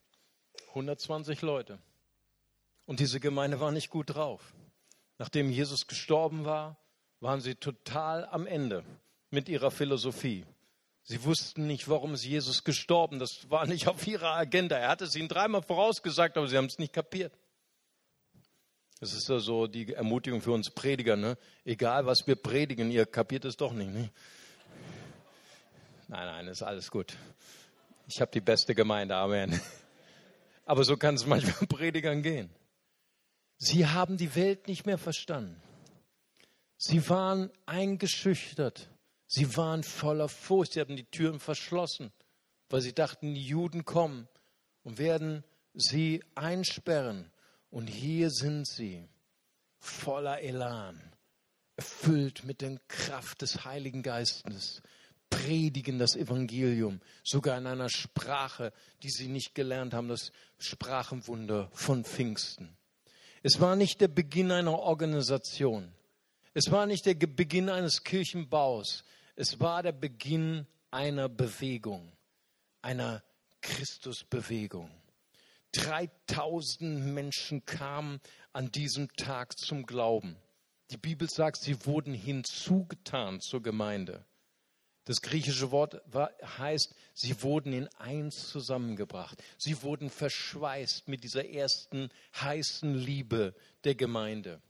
[0.69, 1.79] 120 Leute.
[2.86, 4.53] Und diese Gemeinde war nicht gut drauf.
[5.17, 6.77] Nachdem Jesus gestorben war,
[7.19, 8.84] waren sie total am Ende
[9.29, 10.45] mit ihrer Philosophie.
[11.03, 13.19] Sie wussten nicht, warum ist Jesus gestorben.
[13.19, 14.77] Das war nicht auf ihrer Agenda.
[14.77, 17.34] Er hatte es ihnen dreimal vorausgesagt, aber sie haben es nicht kapiert.
[18.99, 21.17] Das ist ja so die Ermutigung für uns Prediger.
[21.17, 21.38] Ne?
[21.65, 23.91] Egal, was wir predigen, ihr kapiert es doch nicht.
[23.91, 24.10] Ne?
[26.13, 27.17] Nein, nein, ist alles gut.
[28.08, 29.60] Ich habe die beste Gemeinde, Amen.
[30.65, 32.52] Aber so kann es manchmal Predigern gehen.
[33.58, 35.60] Sie haben die Welt nicht mehr verstanden.
[36.78, 38.91] Sie waren eingeschüchtert.
[39.26, 40.73] Sie waren voller Furcht.
[40.73, 42.12] Sie haben die Türen verschlossen,
[42.69, 44.28] weil sie dachten, die Juden kommen
[44.84, 47.32] und werden sie einsperren.
[47.71, 49.10] Und hier sind sie,
[49.80, 51.02] voller Elan,
[51.76, 54.84] erfüllt mit der Kraft des Heiligen Geistes,
[55.34, 62.04] predigen das Evangelium, sogar in einer Sprache, die sie nicht gelernt haben, das Sprachenwunder von
[62.06, 62.78] Pfingsten.
[63.41, 65.91] Es war nicht der Beginn einer Organisation.
[66.54, 69.04] Es war nicht der Beginn eines Kirchenbaus.
[69.36, 72.12] Es war der Beginn einer Bewegung,
[72.82, 73.24] einer
[73.62, 74.89] Christusbewegung.
[75.72, 80.38] 3000 Menschen kamen an diesem Tag zum Glauben.
[80.91, 84.24] Die Bibel sagt, sie wurden hinzugetan zur Gemeinde.
[85.05, 86.01] Das griechische Wort
[86.57, 89.41] heißt, sie wurden in eins zusammengebracht.
[89.57, 94.61] Sie wurden verschweißt mit dieser ersten heißen Liebe der Gemeinde.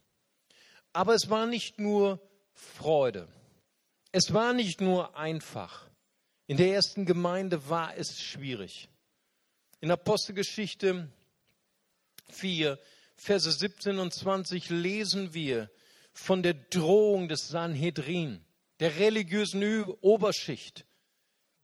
[0.91, 2.19] Aber es war nicht nur
[2.53, 3.27] Freude.
[4.11, 5.87] Es war nicht nur einfach.
[6.47, 8.89] In der ersten Gemeinde war es schwierig.
[9.81, 11.09] In Apostelgeschichte
[12.29, 12.79] 4,
[13.15, 15.69] Verse 17 und 20 lesen wir
[16.11, 18.43] von der Drohung des Sanhedrin
[18.79, 20.86] der religiösen Oberschicht,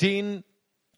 [0.01, 0.43] denen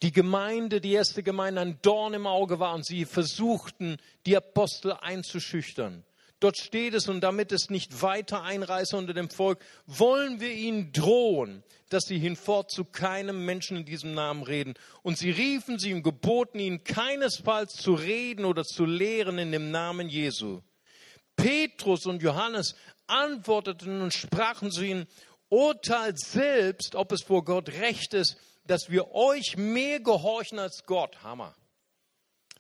[0.01, 4.93] die Gemeinde, die erste Gemeinde, ein Dorn im Auge war und sie versuchten, die Apostel
[4.93, 6.03] einzuschüchtern.
[6.39, 10.91] Dort steht es, und damit es nicht weiter einreiße unter dem Volk, wollen wir ihnen
[10.91, 14.73] drohen, dass sie hinfort zu keinem Menschen in diesem Namen reden.
[15.03, 19.69] Und sie riefen sie und geboten ihnen keinesfalls zu reden oder zu lehren in dem
[19.69, 20.61] Namen Jesu.
[21.35, 25.05] Petrus und Johannes antworteten und sprachen zu ihnen,
[25.51, 31.21] urteilt selbst, ob es vor Gott recht ist, dass wir euch mehr gehorchen als Gott.
[31.23, 31.55] Hammer.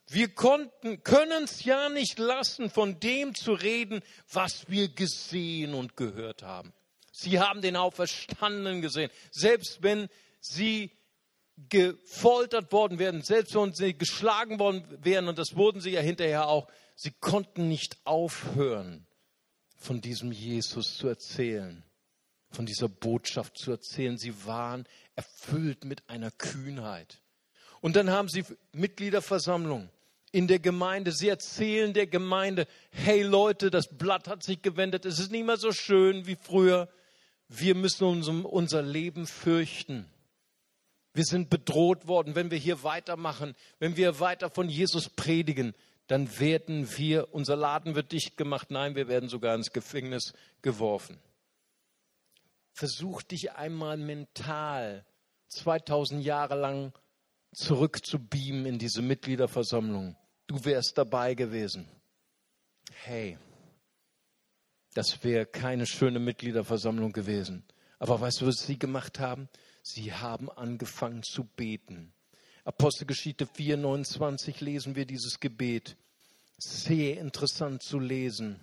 [0.07, 5.95] Wir konnten, können es ja nicht lassen, von dem zu reden, was wir gesehen und
[5.95, 6.73] gehört haben.
[7.13, 9.09] Sie haben den Auferstandenen gesehen.
[9.31, 10.09] Selbst wenn
[10.41, 10.91] sie
[11.69, 16.47] gefoltert worden wären, selbst wenn sie geschlagen worden wären, und das wurden sie ja hinterher
[16.47, 19.07] auch, sie konnten nicht aufhören,
[19.77, 21.85] von diesem Jesus zu erzählen
[22.51, 24.17] von dieser Botschaft zu erzählen.
[24.17, 24.85] Sie waren
[25.15, 27.21] erfüllt mit einer Kühnheit.
[27.79, 29.89] Und dann haben sie Mitgliederversammlung
[30.31, 31.11] in der Gemeinde.
[31.11, 35.05] Sie erzählen der Gemeinde, hey Leute, das Blatt hat sich gewendet.
[35.05, 36.89] Es ist nicht mehr so schön wie früher.
[37.47, 40.05] Wir müssen uns um unser Leben fürchten.
[41.13, 42.35] Wir sind bedroht worden.
[42.35, 45.73] Wenn wir hier weitermachen, wenn wir weiter von Jesus predigen,
[46.07, 48.71] dann werden wir, unser Laden wird dicht gemacht.
[48.71, 51.17] Nein, wir werden sogar ins Gefängnis geworfen.
[52.73, 55.05] Versuch dich einmal mental
[55.47, 56.93] 2000 Jahre lang
[57.53, 60.15] zurückzubeamen in diese Mitgliederversammlung.
[60.47, 61.87] Du wärst dabei gewesen.
[63.03, 63.37] Hey,
[64.93, 67.63] das wäre keine schöne Mitgliederversammlung gewesen.
[67.99, 69.47] Aber weißt du, was sie gemacht haben?
[69.83, 72.13] Sie haben angefangen zu beten.
[72.63, 75.97] Apostelgeschichte 4, 29 lesen wir dieses Gebet.
[76.57, 78.59] Sehr interessant zu lesen.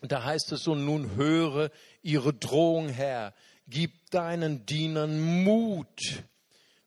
[0.00, 1.70] Da heißt es so, nun höre
[2.02, 3.34] ihre Drohung, Herr,
[3.66, 6.24] gib deinen Dienern Mut,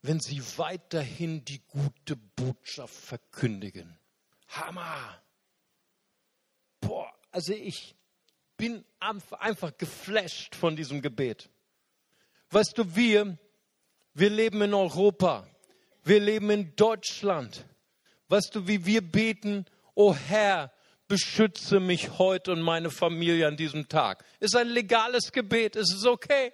[0.02, 3.98] wenn sie weiterhin die gute Botschaft verkündigen.
[4.50, 5.22] Hammer!
[6.80, 7.96] Boah, also ich
[8.56, 11.50] bin einfach geflasht von diesem Gebet.
[12.50, 13.38] Weißt du, wir,
[14.14, 15.48] wir leben in Europa,
[16.04, 17.66] wir leben in Deutschland.
[18.30, 19.66] Weißt du, wie wir beten,
[19.96, 20.72] oh Herr,
[21.08, 24.26] beschütze mich heute und meine Familie an diesem Tag.
[24.40, 26.52] Ist ein legales Gebet, es ist okay.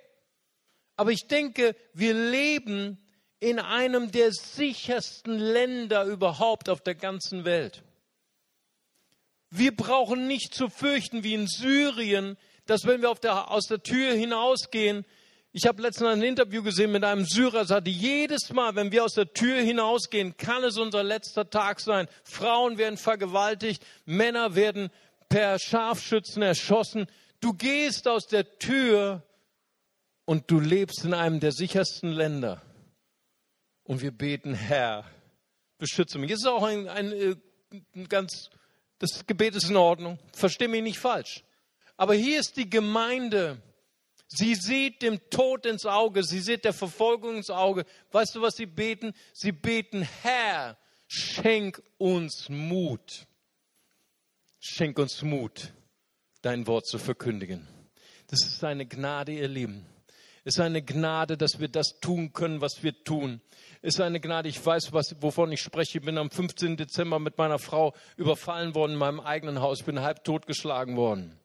[0.95, 2.99] Aber ich denke, wir leben
[3.39, 7.83] in einem der sichersten Länder überhaupt auf der ganzen Welt.
[9.49, 14.13] Wir brauchen nicht zu fürchten wie in Syrien, dass wenn wir der, aus der Tür
[14.13, 15.05] hinausgehen,
[15.55, 19.13] ich habe letztens ein Interview gesehen mit einem Syrer, sagte, jedes Mal, wenn wir aus
[19.13, 22.07] der Tür hinausgehen, kann es unser letzter Tag sein.
[22.23, 24.89] Frauen werden vergewaltigt, Männer werden
[25.29, 27.05] per Scharfschützen erschossen.
[27.39, 29.21] Du gehst aus der Tür
[30.25, 32.63] und du lebst in einem der sichersten Länder.
[33.83, 35.05] Und wir beten, Herr,
[35.77, 36.31] beschütze mich.
[36.31, 37.35] Es ist auch ein, ein, äh,
[37.95, 38.49] ein ganz,
[38.97, 40.17] das Gebet ist in Ordnung.
[40.33, 41.43] Versteh mich nicht falsch.
[41.95, 43.61] Aber hier ist die Gemeinde,
[44.35, 47.85] Sie sieht dem Tod ins Auge, sie sieht der Verfolgung ins Auge.
[48.11, 49.13] Weißt du, was sie beten?
[49.31, 50.75] Sie beten, Herr,
[51.07, 53.27] schenk uns Mut.
[54.59, 55.71] Schenk uns Mut,
[56.41, 57.67] dein Wort zu verkündigen.
[58.25, 59.85] Das ist eine Gnade, ihr Lieben.
[60.45, 63.39] Es ist eine Gnade, dass wir das tun können, was wir tun.
[63.83, 65.99] Es ist eine Gnade, ich weiß, was, wovon ich spreche.
[65.99, 66.75] Ich bin am 15.
[66.75, 69.81] Dezember mit meiner Frau überfallen worden in meinem eigenen Haus.
[69.81, 71.39] Ich bin halb totgeschlagen worden.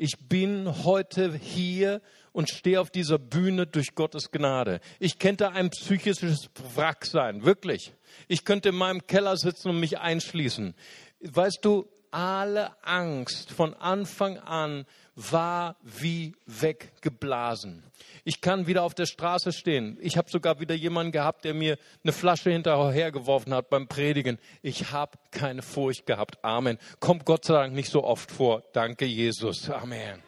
[0.00, 2.00] Ich bin heute hier
[2.38, 4.78] und stehe auf dieser Bühne durch Gottes Gnade.
[5.00, 7.92] Ich könnte ein psychisches Wrack sein, wirklich.
[8.28, 10.76] Ich könnte in meinem Keller sitzen und mich einschließen.
[11.18, 17.82] Weißt du, alle Angst von Anfang an war wie weggeblasen.
[18.22, 19.98] Ich kann wieder auf der Straße stehen.
[20.00, 24.38] Ich habe sogar wieder jemanden gehabt, der mir eine Flasche hinterhergeworfen hat beim Predigen.
[24.62, 26.38] Ich habe keine Furcht gehabt.
[26.44, 26.78] Amen.
[27.00, 28.62] Kommt Gott sei Dank nicht so oft vor.
[28.72, 29.68] Danke, Jesus.
[29.68, 30.27] Amen.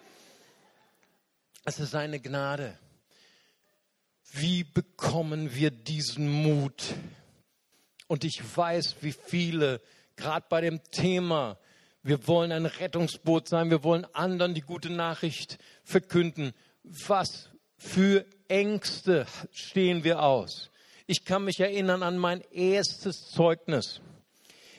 [1.64, 2.78] Es ist eine Gnade.
[4.32, 6.94] Wie bekommen wir diesen Mut?
[8.06, 9.80] Und ich weiß, wie viele,
[10.16, 11.58] gerade bei dem Thema,
[12.02, 16.54] wir wollen ein Rettungsboot sein, wir wollen anderen die gute Nachricht verkünden.
[16.82, 20.70] Was für Ängste stehen wir aus?
[21.06, 24.00] Ich kann mich erinnern an mein erstes Zeugnis.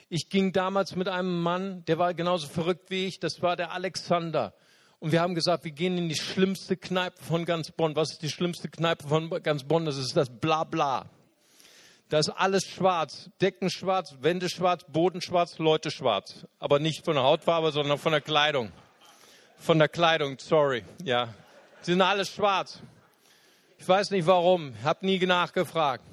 [0.09, 3.71] Ich ging damals mit einem Mann, der war genauso verrückt wie ich, das war der
[3.71, 4.53] Alexander.
[5.01, 7.95] Und wir haben gesagt, wir gehen in die schlimmste Kneipe von ganz Bonn.
[7.95, 9.83] Was ist die schlimmste Kneipe von ganz Bonn?
[9.83, 11.07] Das ist das Blabla.
[12.09, 13.31] Da ist alles schwarz.
[13.41, 16.45] Decken schwarz, Wände schwarz, Boden schwarz, Leute schwarz.
[16.59, 18.71] Aber nicht von der Hautfarbe, sondern von der Kleidung.
[19.57, 20.83] Von der Kleidung, sorry.
[21.03, 21.33] Ja.
[21.81, 22.79] Sie sind alles schwarz.
[23.79, 24.75] Ich weiß nicht warum.
[24.83, 26.05] Hab nie nachgefragt.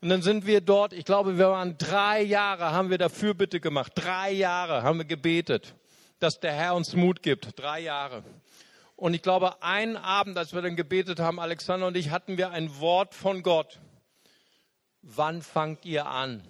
[0.00, 3.58] Und dann sind wir dort, ich glaube, wir waren drei Jahre, haben wir dafür bitte
[3.58, 3.90] gemacht.
[3.96, 5.74] Drei Jahre haben wir gebetet
[6.18, 7.58] dass der Herr uns Mut gibt.
[7.58, 8.22] Drei Jahre.
[8.96, 12.50] Und ich glaube, einen Abend, als wir dann gebetet haben, Alexander und ich, hatten wir
[12.50, 13.78] ein Wort von Gott.
[15.02, 16.42] Wann fangt ihr an?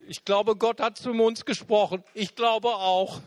[0.00, 2.04] Ich glaube, Gott hat zu uns gesprochen.
[2.12, 3.20] Ich glaube auch.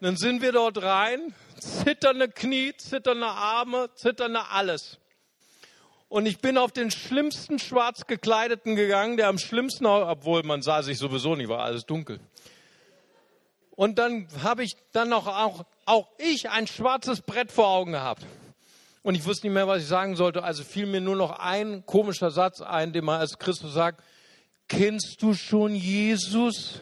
[0.00, 4.98] Dann sind wir dort rein, zitternde Knie, zitternde Arme, zitternde alles.
[6.08, 10.82] Und ich bin auf den schlimmsten schwarz gekleideten gegangen, der am schlimmsten, obwohl man sah
[10.82, 12.18] sich sowieso nicht, war alles dunkel.
[13.72, 18.24] Und dann habe ich dann noch auch, auch ich ein schwarzes Brett vor Augen gehabt.
[19.02, 20.42] Und ich wusste nicht mehr, was ich sagen sollte.
[20.42, 24.02] Also fiel mir nur noch ein komischer Satz ein, den man als Christus sagt.
[24.66, 26.80] Kennst du schon Jesus?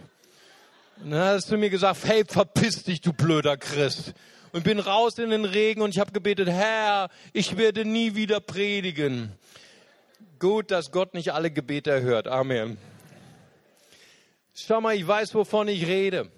[1.02, 4.14] Und dann hast du mir gesagt, hey, verpiss dich, du blöder Christ
[4.56, 8.40] und bin raus in den Regen und ich habe gebetet, Herr, ich werde nie wieder
[8.40, 9.30] predigen.
[10.38, 12.26] Gut, dass Gott nicht alle Gebete erhört.
[12.26, 12.78] Amen.
[14.54, 16.30] Schau mal, ich weiß, wovon ich rede.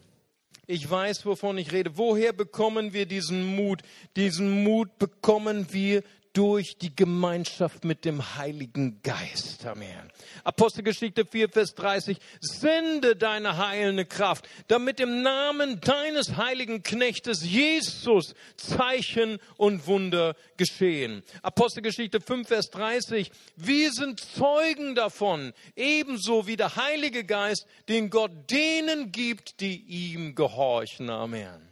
[0.67, 1.97] Ich weiß, wovon ich rede.
[1.97, 3.83] Woher bekommen wir diesen Mut?
[4.17, 9.67] Diesen Mut bekommen wir durch die Gemeinschaft mit dem Heiligen Geist.
[9.67, 10.11] Amen.
[10.45, 12.19] Apostelgeschichte 4, Vers 30.
[12.41, 21.23] Sende deine heilende Kraft, damit im Namen deines heiligen Knechtes Jesus Zeichen und Wunder geschehen.
[21.43, 23.31] Apostelgeschichte 5, Vers 30.
[23.57, 30.35] Wir sind Zeugen davon, ebenso wie der Heilige Geist, den Gott denen gibt, die ihm
[30.35, 31.11] gehorchen.
[31.11, 31.69] Amen.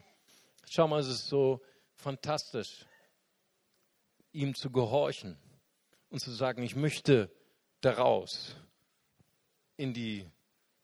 [0.68, 1.60] Schau mal, es ist so
[1.94, 2.86] fantastisch
[4.36, 5.36] ihm zu gehorchen
[6.10, 7.30] und zu sagen, ich möchte
[7.80, 8.54] daraus
[9.76, 10.28] in die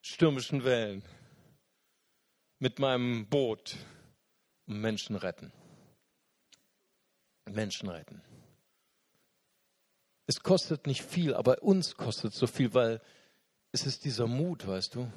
[0.00, 1.02] stürmischen Wellen
[2.58, 3.76] mit meinem Boot
[4.66, 5.52] und Menschen retten.
[7.50, 8.22] Menschen retten.
[10.26, 13.02] Es kostet nicht viel, aber uns kostet so viel, weil
[13.72, 15.12] es ist dieser Mut, weißt du.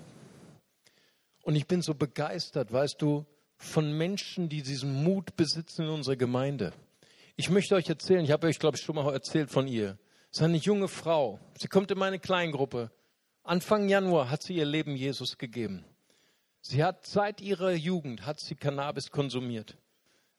[1.43, 3.25] Und ich bin so begeistert, weißt du,
[3.57, 6.73] von Menschen, die diesen Mut besitzen in unserer Gemeinde.
[7.37, 9.97] Ich möchte euch erzählen, ich habe euch, glaube ich, schon mal erzählt von ihr.
[10.31, 11.39] Es ist eine junge Frau.
[11.57, 12.91] Sie kommt in meine Kleingruppe.
[13.43, 15.83] Anfang Januar hat sie ihr Leben Jesus gegeben.
[16.61, 19.77] Sie hat seit ihrer Jugend hat sie Cannabis konsumiert.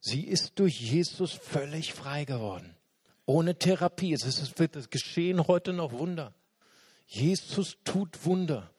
[0.01, 2.75] Sie ist durch Jesus völlig frei geworden.
[3.27, 4.15] Ohne Therapie.
[4.15, 6.33] Es, ist, es wird es geschehen heute noch Wunder.
[7.07, 8.71] Jesus tut Wunder.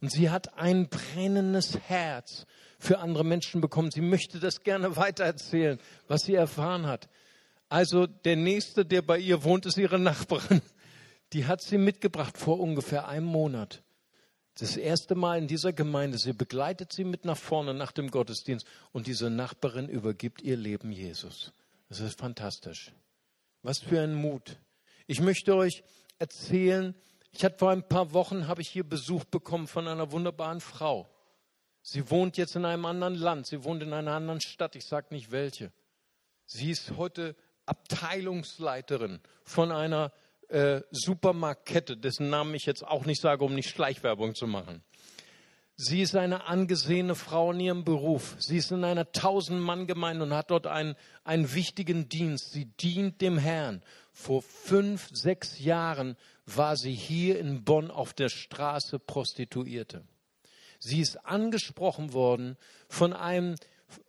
[0.00, 2.46] Und sie hat ein brennendes Herz
[2.80, 3.92] für andere Menschen bekommen.
[3.92, 7.08] Sie möchte das gerne weitererzählen, was sie erfahren hat.
[7.70, 10.60] Also der nächste, der bei ihr wohnt, ist ihre Nachbarin.
[11.32, 13.84] Die hat sie mitgebracht vor ungefähr einem Monat.
[14.58, 16.18] Das erste Mal in dieser Gemeinde.
[16.18, 20.90] Sie begleitet sie mit nach vorne nach dem Gottesdienst und diese Nachbarin übergibt ihr Leben
[20.90, 21.52] Jesus.
[21.88, 22.92] Das ist fantastisch.
[23.62, 24.58] Was für ein Mut.
[25.06, 25.84] Ich möchte euch
[26.18, 26.96] erzählen,
[27.30, 31.08] ich hatte vor ein paar Wochen habe ich hier Besuch bekommen von einer wunderbaren Frau.
[31.82, 33.46] Sie wohnt jetzt in einem anderen Land.
[33.46, 34.74] Sie wohnt in einer anderen Stadt.
[34.74, 35.72] Ich sage nicht welche.
[36.46, 37.36] Sie ist heute
[37.70, 40.12] Abteilungsleiterin von einer
[40.48, 44.82] äh, Supermarktkette, dessen Namen ich jetzt auch nicht sage, um nicht Schleichwerbung zu machen.
[45.76, 48.36] Sie ist eine angesehene Frau in ihrem Beruf.
[48.38, 50.94] Sie ist in einer Tausend-Mann-Gemeinde und hat dort einen,
[51.24, 52.52] einen wichtigen Dienst.
[52.52, 53.82] Sie dient dem Herrn.
[54.12, 60.04] Vor fünf, sechs Jahren war sie hier in Bonn auf der Straße Prostituierte.
[60.80, 62.58] Sie ist angesprochen worden
[62.88, 63.54] von einem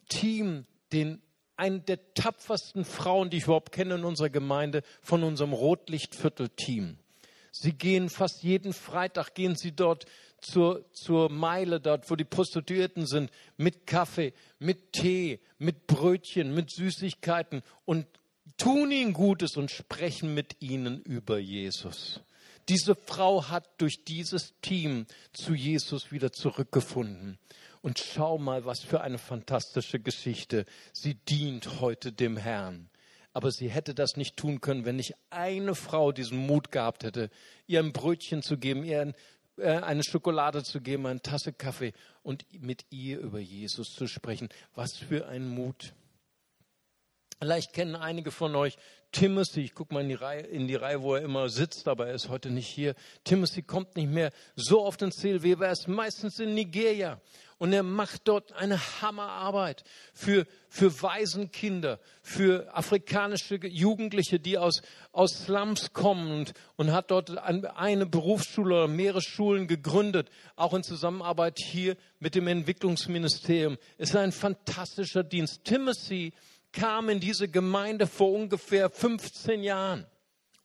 [0.10, 1.22] Team, den
[1.62, 6.98] eine der tapfersten Frauen, die ich überhaupt kenne in unserer Gemeinde, von unserem Rotlichtviertel-Team.
[7.52, 10.06] Sie gehen fast jeden Freitag, gehen sie dort
[10.40, 16.72] zur, zur Meile, dort wo die Prostituierten sind, mit Kaffee, mit Tee, mit Brötchen, mit
[16.72, 18.08] Süßigkeiten und
[18.58, 22.22] tun ihnen Gutes und sprechen mit ihnen über Jesus.
[22.70, 27.38] Diese Frau hat durch dieses Team zu Jesus wieder zurückgefunden.
[27.82, 30.66] Und schau mal, was für eine fantastische Geschichte.
[30.94, 32.90] Sie dient heute dem Herrn.
[33.34, 37.30] Aber sie hätte das nicht tun können, wenn nicht eine Frau diesen Mut gehabt hätte,
[37.66, 39.14] ihr ein Brötchen zu geben, ihr
[39.58, 44.50] äh, eine Schokolade zu geben, eine Tasse Kaffee und mit ihr über Jesus zu sprechen.
[44.76, 45.94] Was für ein Mut.
[47.40, 48.78] Vielleicht kennen einige von euch
[49.12, 49.62] Timothy.
[49.62, 52.14] Ich gucke mal in die, Reihe, in die Reihe, wo er immer sitzt, aber er
[52.14, 52.94] ist heute nicht hier.
[53.24, 55.66] Timothy kommt nicht mehr so oft ins Zielweber.
[55.66, 57.20] Er ist meistens in Nigeria.
[57.62, 59.84] Und er macht dort eine Hammerarbeit
[60.16, 64.82] für, für Waisenkinder, für afrikanische Jugendliche, die aus,
[65.12, 70.82] aus Slums kommen und, und hat dort eine Berufsschule oder mehrere Schulen gegründet, auch in
[70.82, 73.78] Zusammenarbeit hier mit dem Entwicklungsministerium.
[74.00, 75.64] Es ist ein fantastischer Dienst.
[75.64, 76.34] Timothy
[76.72, 80.08] kam in diese Gemeinde vor ungefähr 15 Jahren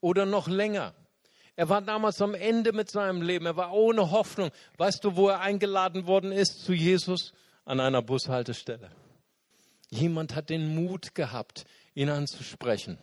[0.01, 0.95] oder noch länger.
[1.57, 3.47] Er war damals am Ende mit seinem Leben.
[3.47, 4.51] Er war ohne Hoffnung.
[4.77, 7.33] Weißt du, wo er eingeladen worden ist zu Jesus?
[7.65, 8.91] An einer Bushaltestelle.
[9.89, 12.99] Jemand hat den Mut gehabt, ihn anzusprechen.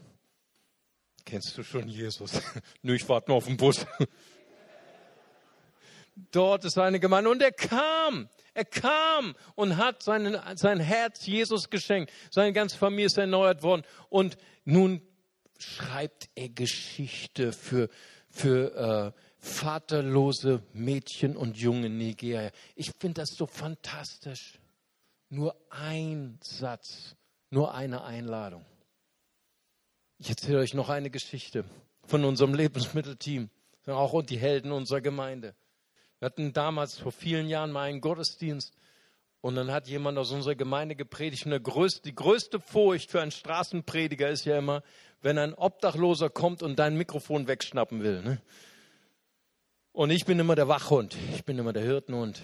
[1.26, 2.42] Kennst du schon Jesus?
[2.84, 3.86] Nö, ich warte nur auf den Bus.
[6.32, 8.30] Dort ist eine Gemeinde und er kam.
[8.54, 12.12] Er kam und hat seinen, sein Herz Jesus geschenkt.
[12.30, 13.82] Seine ganze Familie ist erneuert worden.
[14.10, 15.02] Und nun
[15.58, 17.90] schreibt er Geschichte für,
[18.34, 22.50] für äh, vaterlose Mädchen und junge Nigeria.
[22.76, 24.60] Ich finde das so fantastisch.
[25.30, 27.16] Nur ein Satz,
[27.50, 28.66] nur eine Einladung.
[30.18, 31.64] Ich erzähle euch noch eine Geschichte
[32.06, 33.50] von unserem Lebensmittelteam,
[33.86, 35.56] auch die Helden unserer Gemeinde.
[36.20, 38.74] Wir hatten damals vor vielen Jahren mal einen Gottesdienst
[39.42, 41.46] und dann hat jemand aus unserer Gemeinde gepredigt.
[41.46, 44.84] Und größte, die größte Furcht für einen Straßenprediger ist ja immer,
[45.24, 48.22] wenn ein Obdachloser kommt und dein Mikrofon wegschnappen will.
[48.22, 48.42] Ne?
[49.94, 52.44] Und ich bin immer der Wachhund, ich bin immer der Hirtenhund.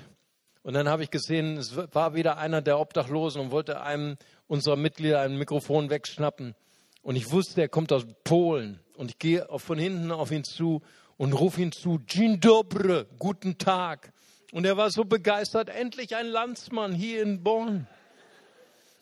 [0.62, 4.18] Und dann habe ich gesehen, es war wieder einer der Obdachlosen und wollte einem
[4.48, 6.56] unserer Mitglieder ein Mikrofon wegschnappen.
[7.02, 8.80] Und ich wusste, er kommt aus Polen.
[8.96, 10.82] Und ich gehe von hinten auf ihn zu
[11.18, 14.14] und ruf ihn zu, Dzień dobry, guten Tag.
[14.52, 17.88] Und er war so begeistert, endlich ein Landsmann hier in Bonn.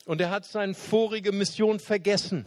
[0.04, 2.46] Und er hat seine vorige Mission vergessen.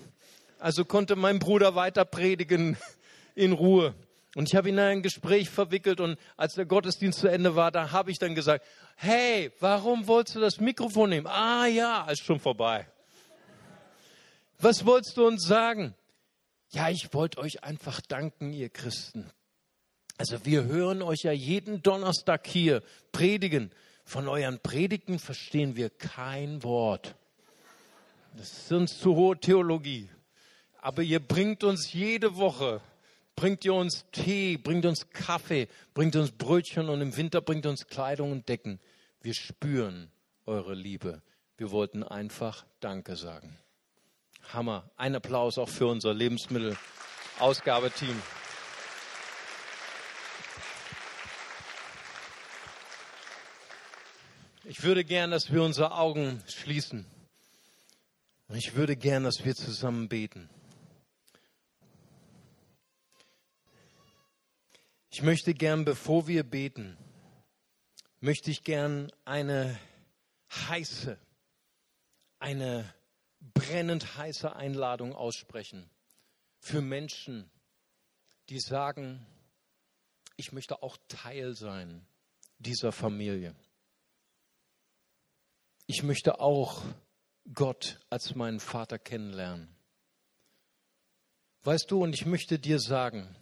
[0.61, 2.77] Also konnte mein Bruder weiter predigen
[3.35, 3.95] in Ruhe.
[4.35, 7.71] Und ich habe ihn in ein Gespräch verwickelt und als der Gottesdienst zu Ende war,
[7.71, 8.63] da habe ich dann gesagt,
[8.95, 11.25] hey, warum wolltest du das Mikrofon nehmen?
[11.25, 12.87] Ah ja, ist schon vorbei.
[14.59, 15.95] Was wolltest du uns sagen?
[16.69, 19.31] Ja, ich wollte euch einfach danken, ihr Christen.
[20.17, 23.71] Also wir hören euch ja jeden Donnerstag hier predigen.
[24.05, 27.15] Von euren Predigten verstehen wir kein Wort.
[28.37, 30.07] Das ist uns zu hohe Theologie.
[30.81, 32.81] Aber ihr bringt uns jede Woche,
[33.35, 37.85] bringt ihr uns Tee, bringt uns Kaffee, bringt uns Brötchen und im Winter bringt uns
[37.85, 38.79] Kleidung und Decken.
[39.21, 40.11] Wir spüren
[40.47, 41.21] eure Liebe.
[41.57, 43.55] Wir wollten einfach Danke sagen.
[44.51, 44.89] Hammer.
[44.97, 48.19] Ein Applaus auch für unser Lebensmittelausgabeteam.
[54.63, 57.05] Ich würde gern, dass wir unsere Augen schließen.
[58.49, 60.49] Ich würde gern, dass wir zusammen beten.
[65.11, 66.97] Ich möchte gern, bevor wir beten,
[68.19, 69.77] möchte ich gern eine
[70.49, 71.19] heiße,
[72.39, 72.93] eine
[73.39, 75.89] brennend heiße Einladung aussprechen
[76.59, 77.51] für Menschen,
[78.49, 79.25] die sagen,
[80.37, 82.05] ich möchte auch Teil sein
[82.59, 83.55] dieser Familie
[85.91, 86.83] ich möchte auch
[87.53, 89.75] Gott als meinen Vater kennenlernen.
[91.63, 93.35] Weißt du, und ich möchte dir sagen,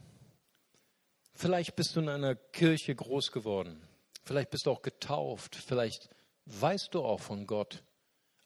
[1.39, 3.81] vielleicht bist du in einer Kirche groß geworden,
[4.23, 6.09] vielleicht bist du auch getauft, vielleicht
[6.45, 7.83] weißt du auch von Gott,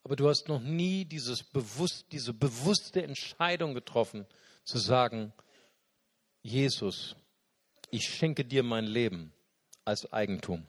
[0.04, 4.28] aber du hast noch nie dieses bewusst, diese bewusste Entscheidung getroffen,
[4.64, 5.34] zu sagen,
[6.44, 7.16] Jesus,
[7.90, 9.34] ich schenke dir mein Leben
[9.86, 10.68] als Eigentum.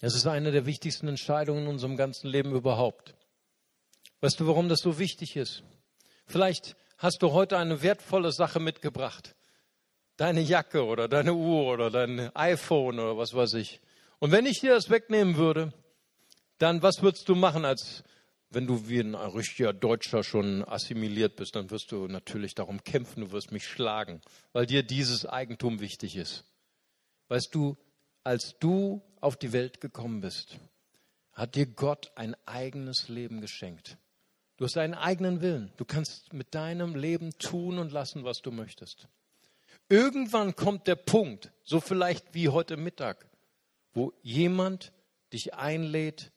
[0.00, 3.14] Das ist eine der wichtigsten Entscheidungen in unserem ganzen Leben überhaupt.
[4.20, 5.62] Weißt du, warum das so wichtig ist?
[6.26, 9.34] Vielleicht hast du heute eine wertvolle Sache mitgebracht.
[10.20, 13.80] Deine Jacke oder deine Uhr oder dein iPhone oder was weiß ich.
[14.18, 15.72] Und wenn ich dir das wegnehmen würde,
[16.58, 18.04] dann was würdest du machen, als
[18.50, 23.22] wenn du wie ein richtiger Deutscher schon assimiliert bist, dann wirst du natürlich darum kämpfen,
[23.22, 24.20] du wirst mich schlagen,
[24.52, 26.44] weil dir dieses Eigentum wichtig ist.
[27.28, 27.78] Weißt du,
[28.22, 30.58] als du auf die Welt gekommen bist,
[31.32, 33.96] hat dir Gott ein eigenes Leben geschenkt.
[34.58, 35.72] Du hast einen eigenen Willen.
[35.78, 39.08] Du kannst mit deinem Leben tun und lassen, was du möchtest.
[39.90, 43.26] Irgendwann kommt der Punkt, so vielleicht wie heute Mittag,
[43.92, 44.92] wo jemand
[45.32, 46.30] dich einlädt,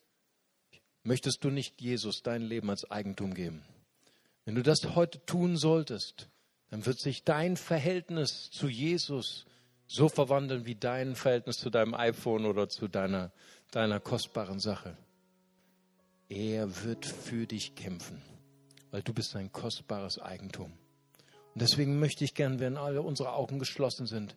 [1.03, 3.63] möchtest du nicht Jesus dein Leben als Eigentum geben.
[4.43, 6.29] Wenn du das heute tun solltest,
[6.71, 9.45] dann wird sich dein Verhältnis zu Jesus
[9.85, 13.31] so verwandeln wie dein Verhältnis zu deinem iPhone oder zu deiner,
[13.69, 14.97] deiner kostbaren Sache.
[16.27, 18.19] Er wird für dich kämpfen,
[18.89, 20.73] weil du bist ein kostbares Eigentum.
[21.53, 24.35] Und deswegen möchte ich gern, wenn alle unsere Augen geschlossen sind,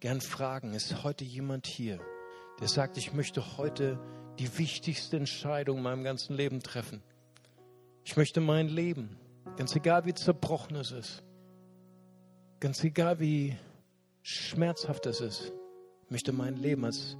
[0.00, 2.00] gern fragen, ist heute jemand hier,
[2.60, 3.98] der sagt, ich möchte heute
[4.38, 7.02] die wichtigste Entscheidung in meinem ganzen Leben treffen.
[8.04, 9.16] Ich möchte mein Leben,
[9.56, 11.22] ganz egal wie zerbrochen es ist,
[12.60, 13.56] ganz egal wie
[14.22, 15.52] schmerzhaft es ist,
[16.08, 17.16] möchte mein Leben als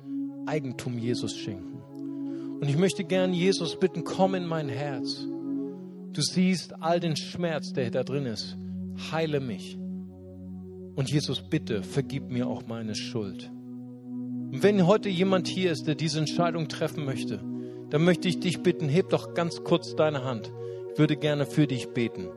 [0.47, 1.81] Eigentum Jesus schenken.
[2.61, 5.25] Und ich möchte gern Jesus bitten, komm in mein Herz.
[6.13, 8.57] Du siehst all den Schmerz, der da drin ist.
[9.11, 9.79] Heile mich.
[10.95, 13.51] Und Jesus, bitte, vergib mir auch meine Schuld.
[14.53, 17.41] Und wenn heute jemand hier ist, der diese Entscheidung treffen möchte,
[17.91, 20.53] dann möchte ich dich bitten, heb doch ganz kurz deine Hand.
[20.93, 22.29] Ich würde gerne für dich beten.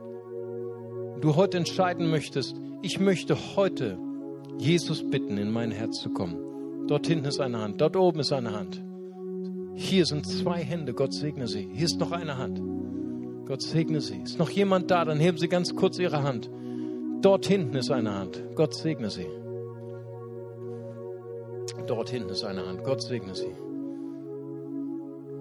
[1.12, 3.98] Wenn du heute entscheiden möchtest, ich möchte heute
[4.58, 6.86] Jesus bitten, in mein Herz zu kommen.
[6.88, 8.82] Dort hinten ist eine Hand, dort oben ist eine Hand.
[9.74, 11.68] Hier sind zwei Hände, Gott segne sie.
[11.72, 12.60] Hier ist noch eine Hand.
[13.46, 14.20] Gott segne sie.
[14.22, 16.50] Ist noch jemand da, dann heben Sie ganz kurz Ihre Hand.
[17.22, 18.42] Dort hinten ist eine Hand.
[18.54, 19.26] Gott segne sie.
[21.86, 22.84] Dort hinten ist eine Hand.
[22.84, 23.50] Gott segne sie.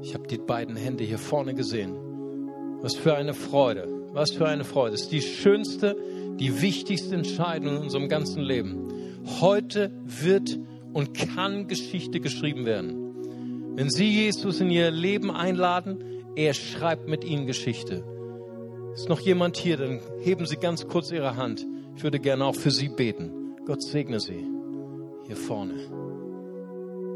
[0.01, 1.93] Ich habe die beiden Hände hier vorne gesehen.
[2.81, 3.87] Was für eine Freude.
[4.13, 4.93] Was für eine Freude.
[4.93, 5.97] Das ist die schönste,
[6.39, 8.87] die wichtigste Entscheidung in unserem ganzen Leben.
[9.41, 10.57] Heute wird
[10.93, 13.75] und kann Geschichte geschrieben werden.
[13.75, 16.03] Wenn Sie Jesus in Ihr Leben einladen,
[16.35, 18.03] er schreibt mit Ihnen Geschichte.
[18.93, 21.65] Ist noch jemand hier, dann heben Sie ganz kurz Ihre Hand.
[21.95, 23.55] Ich würde gerne auch für Sie beten.
[23.65, 24.45] Gott segne Sie.
[25.25, 25.73] Hier vorne.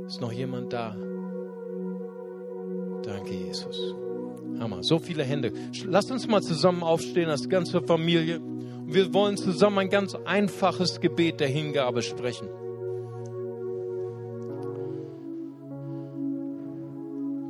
[0.07, 0.95] Ist noch jemand da?
[3.03, 3.95] Danke, Jesus.
[4.59, 4.83] Hammer.
[4.83, 5.53] So viele Hände.
[5.85, 8.39] Lasst uns mal zusammen aufstehen als ganze Familie.
[8.39, 12.49] Und wir wollen zusammen ein ganz einfaches Gebet der Hingabe sprechen.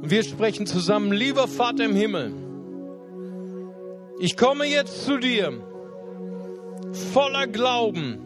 [0.10, 2.34] Wir sprechen zusammen, lieber Vater im Himmel,
[4.20, 5.54] ich komme jetzt zu dir
[7.14, 8.20] voller Glauben.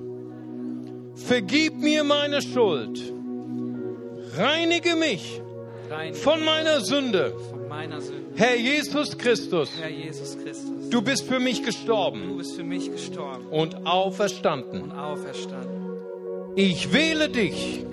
[1.15, 3.13] Vergib mir meine Schuld.
[4.35, 5.41] Reinige mich
[6.13, 7.33] von meiner Sünde.
[8.35, 9.69] Herr Jesus Christus.
[10.89, 12.39] Du bist für mich gestorben.
[13.51, 14.91] Und auferstanden.
[16.55, 17.85] Ich wähle dich,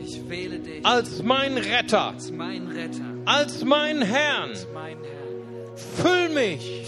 [0.83, 2.67] als mein Retter, als mein
[4.03, 4.53] Herrn.
[5.97, 6.83] Füll mich,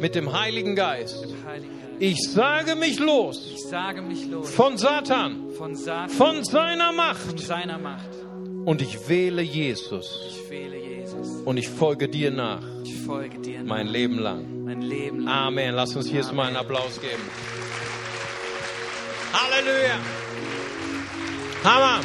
[0.00, 1.26] mit dem Heiligen Geist.
[1.98, 3.38] Ich sage mich los,
[4.54, 7.42] von Satan, von, seiner Macht.
[8.64, 10.18] Und ich wähle Jesus.
[11.44, 12.62] Und ich folge dir nach.
[13.64, 15.26] Mein Leben lang.
[15.26, 15.74] Amen.
[15.74, 17.22] Lass uns hier mal einen Applaus geben.
[19.32, 19.98] Halleluja.
[21.64, 22.00] Hammer.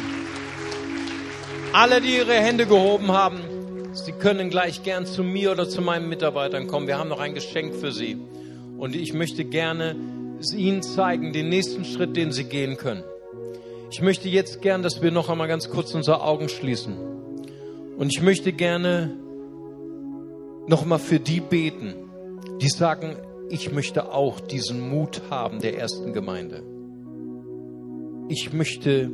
[1.72, 3.47] Alle, die ihre Hände gehoben haben,
[4.04, 6.86] Sie können gleich gern zu mir oder zu meinen Mitarbeitern kommen.
[6.86, 8.16] Wir haben noch ein Geschenk für Sie.
[8.78, 9.96] Und ich möchte gerne
[10.54, 13.02] Ihnen zeigen, den nächsten Schritt, den Sie gehen können.
[13.90, 16.96] Ich möchte jetzt gern, dass wir noch einmal ganz kurz unsere Augen schließen.
[17.96, 19.16] Und ich möchte gerne
[20.68, 21.94] noch mal für die beten,
[22.60, 23.16] die sagen,
[23.48, 26.62] ich möchte auch diesen Mut haben der ersten Gemeinde.
[28.28, 29.10] Ich möchte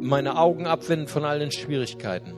[0.00, 2.32] meine Augen abwenden von allen Schwierigkeiten,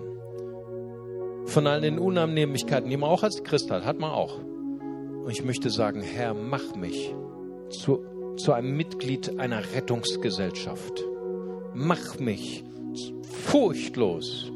[1.47, 4.39] von all den Unannehmlichkeiten, die man auch als Christ hat, hat man auch.
[4.39, 7.15] Und ich möchte sagen, Herr, mach mich
[7.71, 8.05] zu,
[8.37, 11.05] zu einem Mitglied einer Rettungsgesellschaft
[11.75, 12.65] mach mich
[13.23, 14.51] furchtlos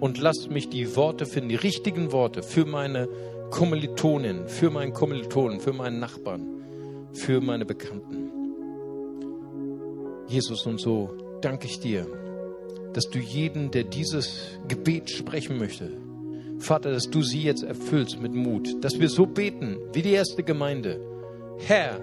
[0.00, 3.08] und lass mich die Worte finden, die richtigen Worte für meine
[3.50, 6.46] Kommilitonin, für meinen Kommilitonen, für meinen Nachbarn,
[7.12, 8.30] für meine Bekannten.
[10.26, 11.10] Jesus, und so
[11.40, 12.06] danke ich dir,
[12.94, 15.90] dass du jeden, der dieses Gebet sprechen möchte,
[16.62, 20.44] Vater, dass du sie jetzt erfüllst mit Mut, dass wir so beten wie die erste
[20.44, 21.00] Gemeinde.
[21.58, 22.00] Herr,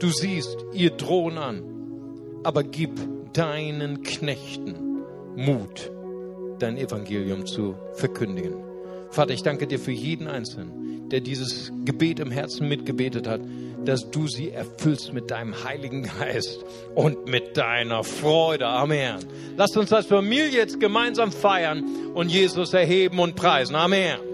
[0.00, 1.62] du siehst ihr Drohen an,
[2.42, 2.90] aber gib
[3.32, 4.74] deinen Knechten
[5.36, 5.92] Mut,
[6.58, 8.54] dein Evangelium zu verkündigen.
[9.10, 13.40] Vater, ich danke dir für jeden Einzelnen, der dieses Gebet im Herzen mitgebetet hat,
[13.84, 16.64] dass du sie erfüllst mit deinem Heiligen Geist
[16.94, 18.66] und mit deiner Freude.
[18.66, 19.18] Amen.
[19.56, 23.74] Lasst uns als Familie jetzt gemeinsam feiern und Jesus erheben und preisen.
[23.74, 24.29] Amen.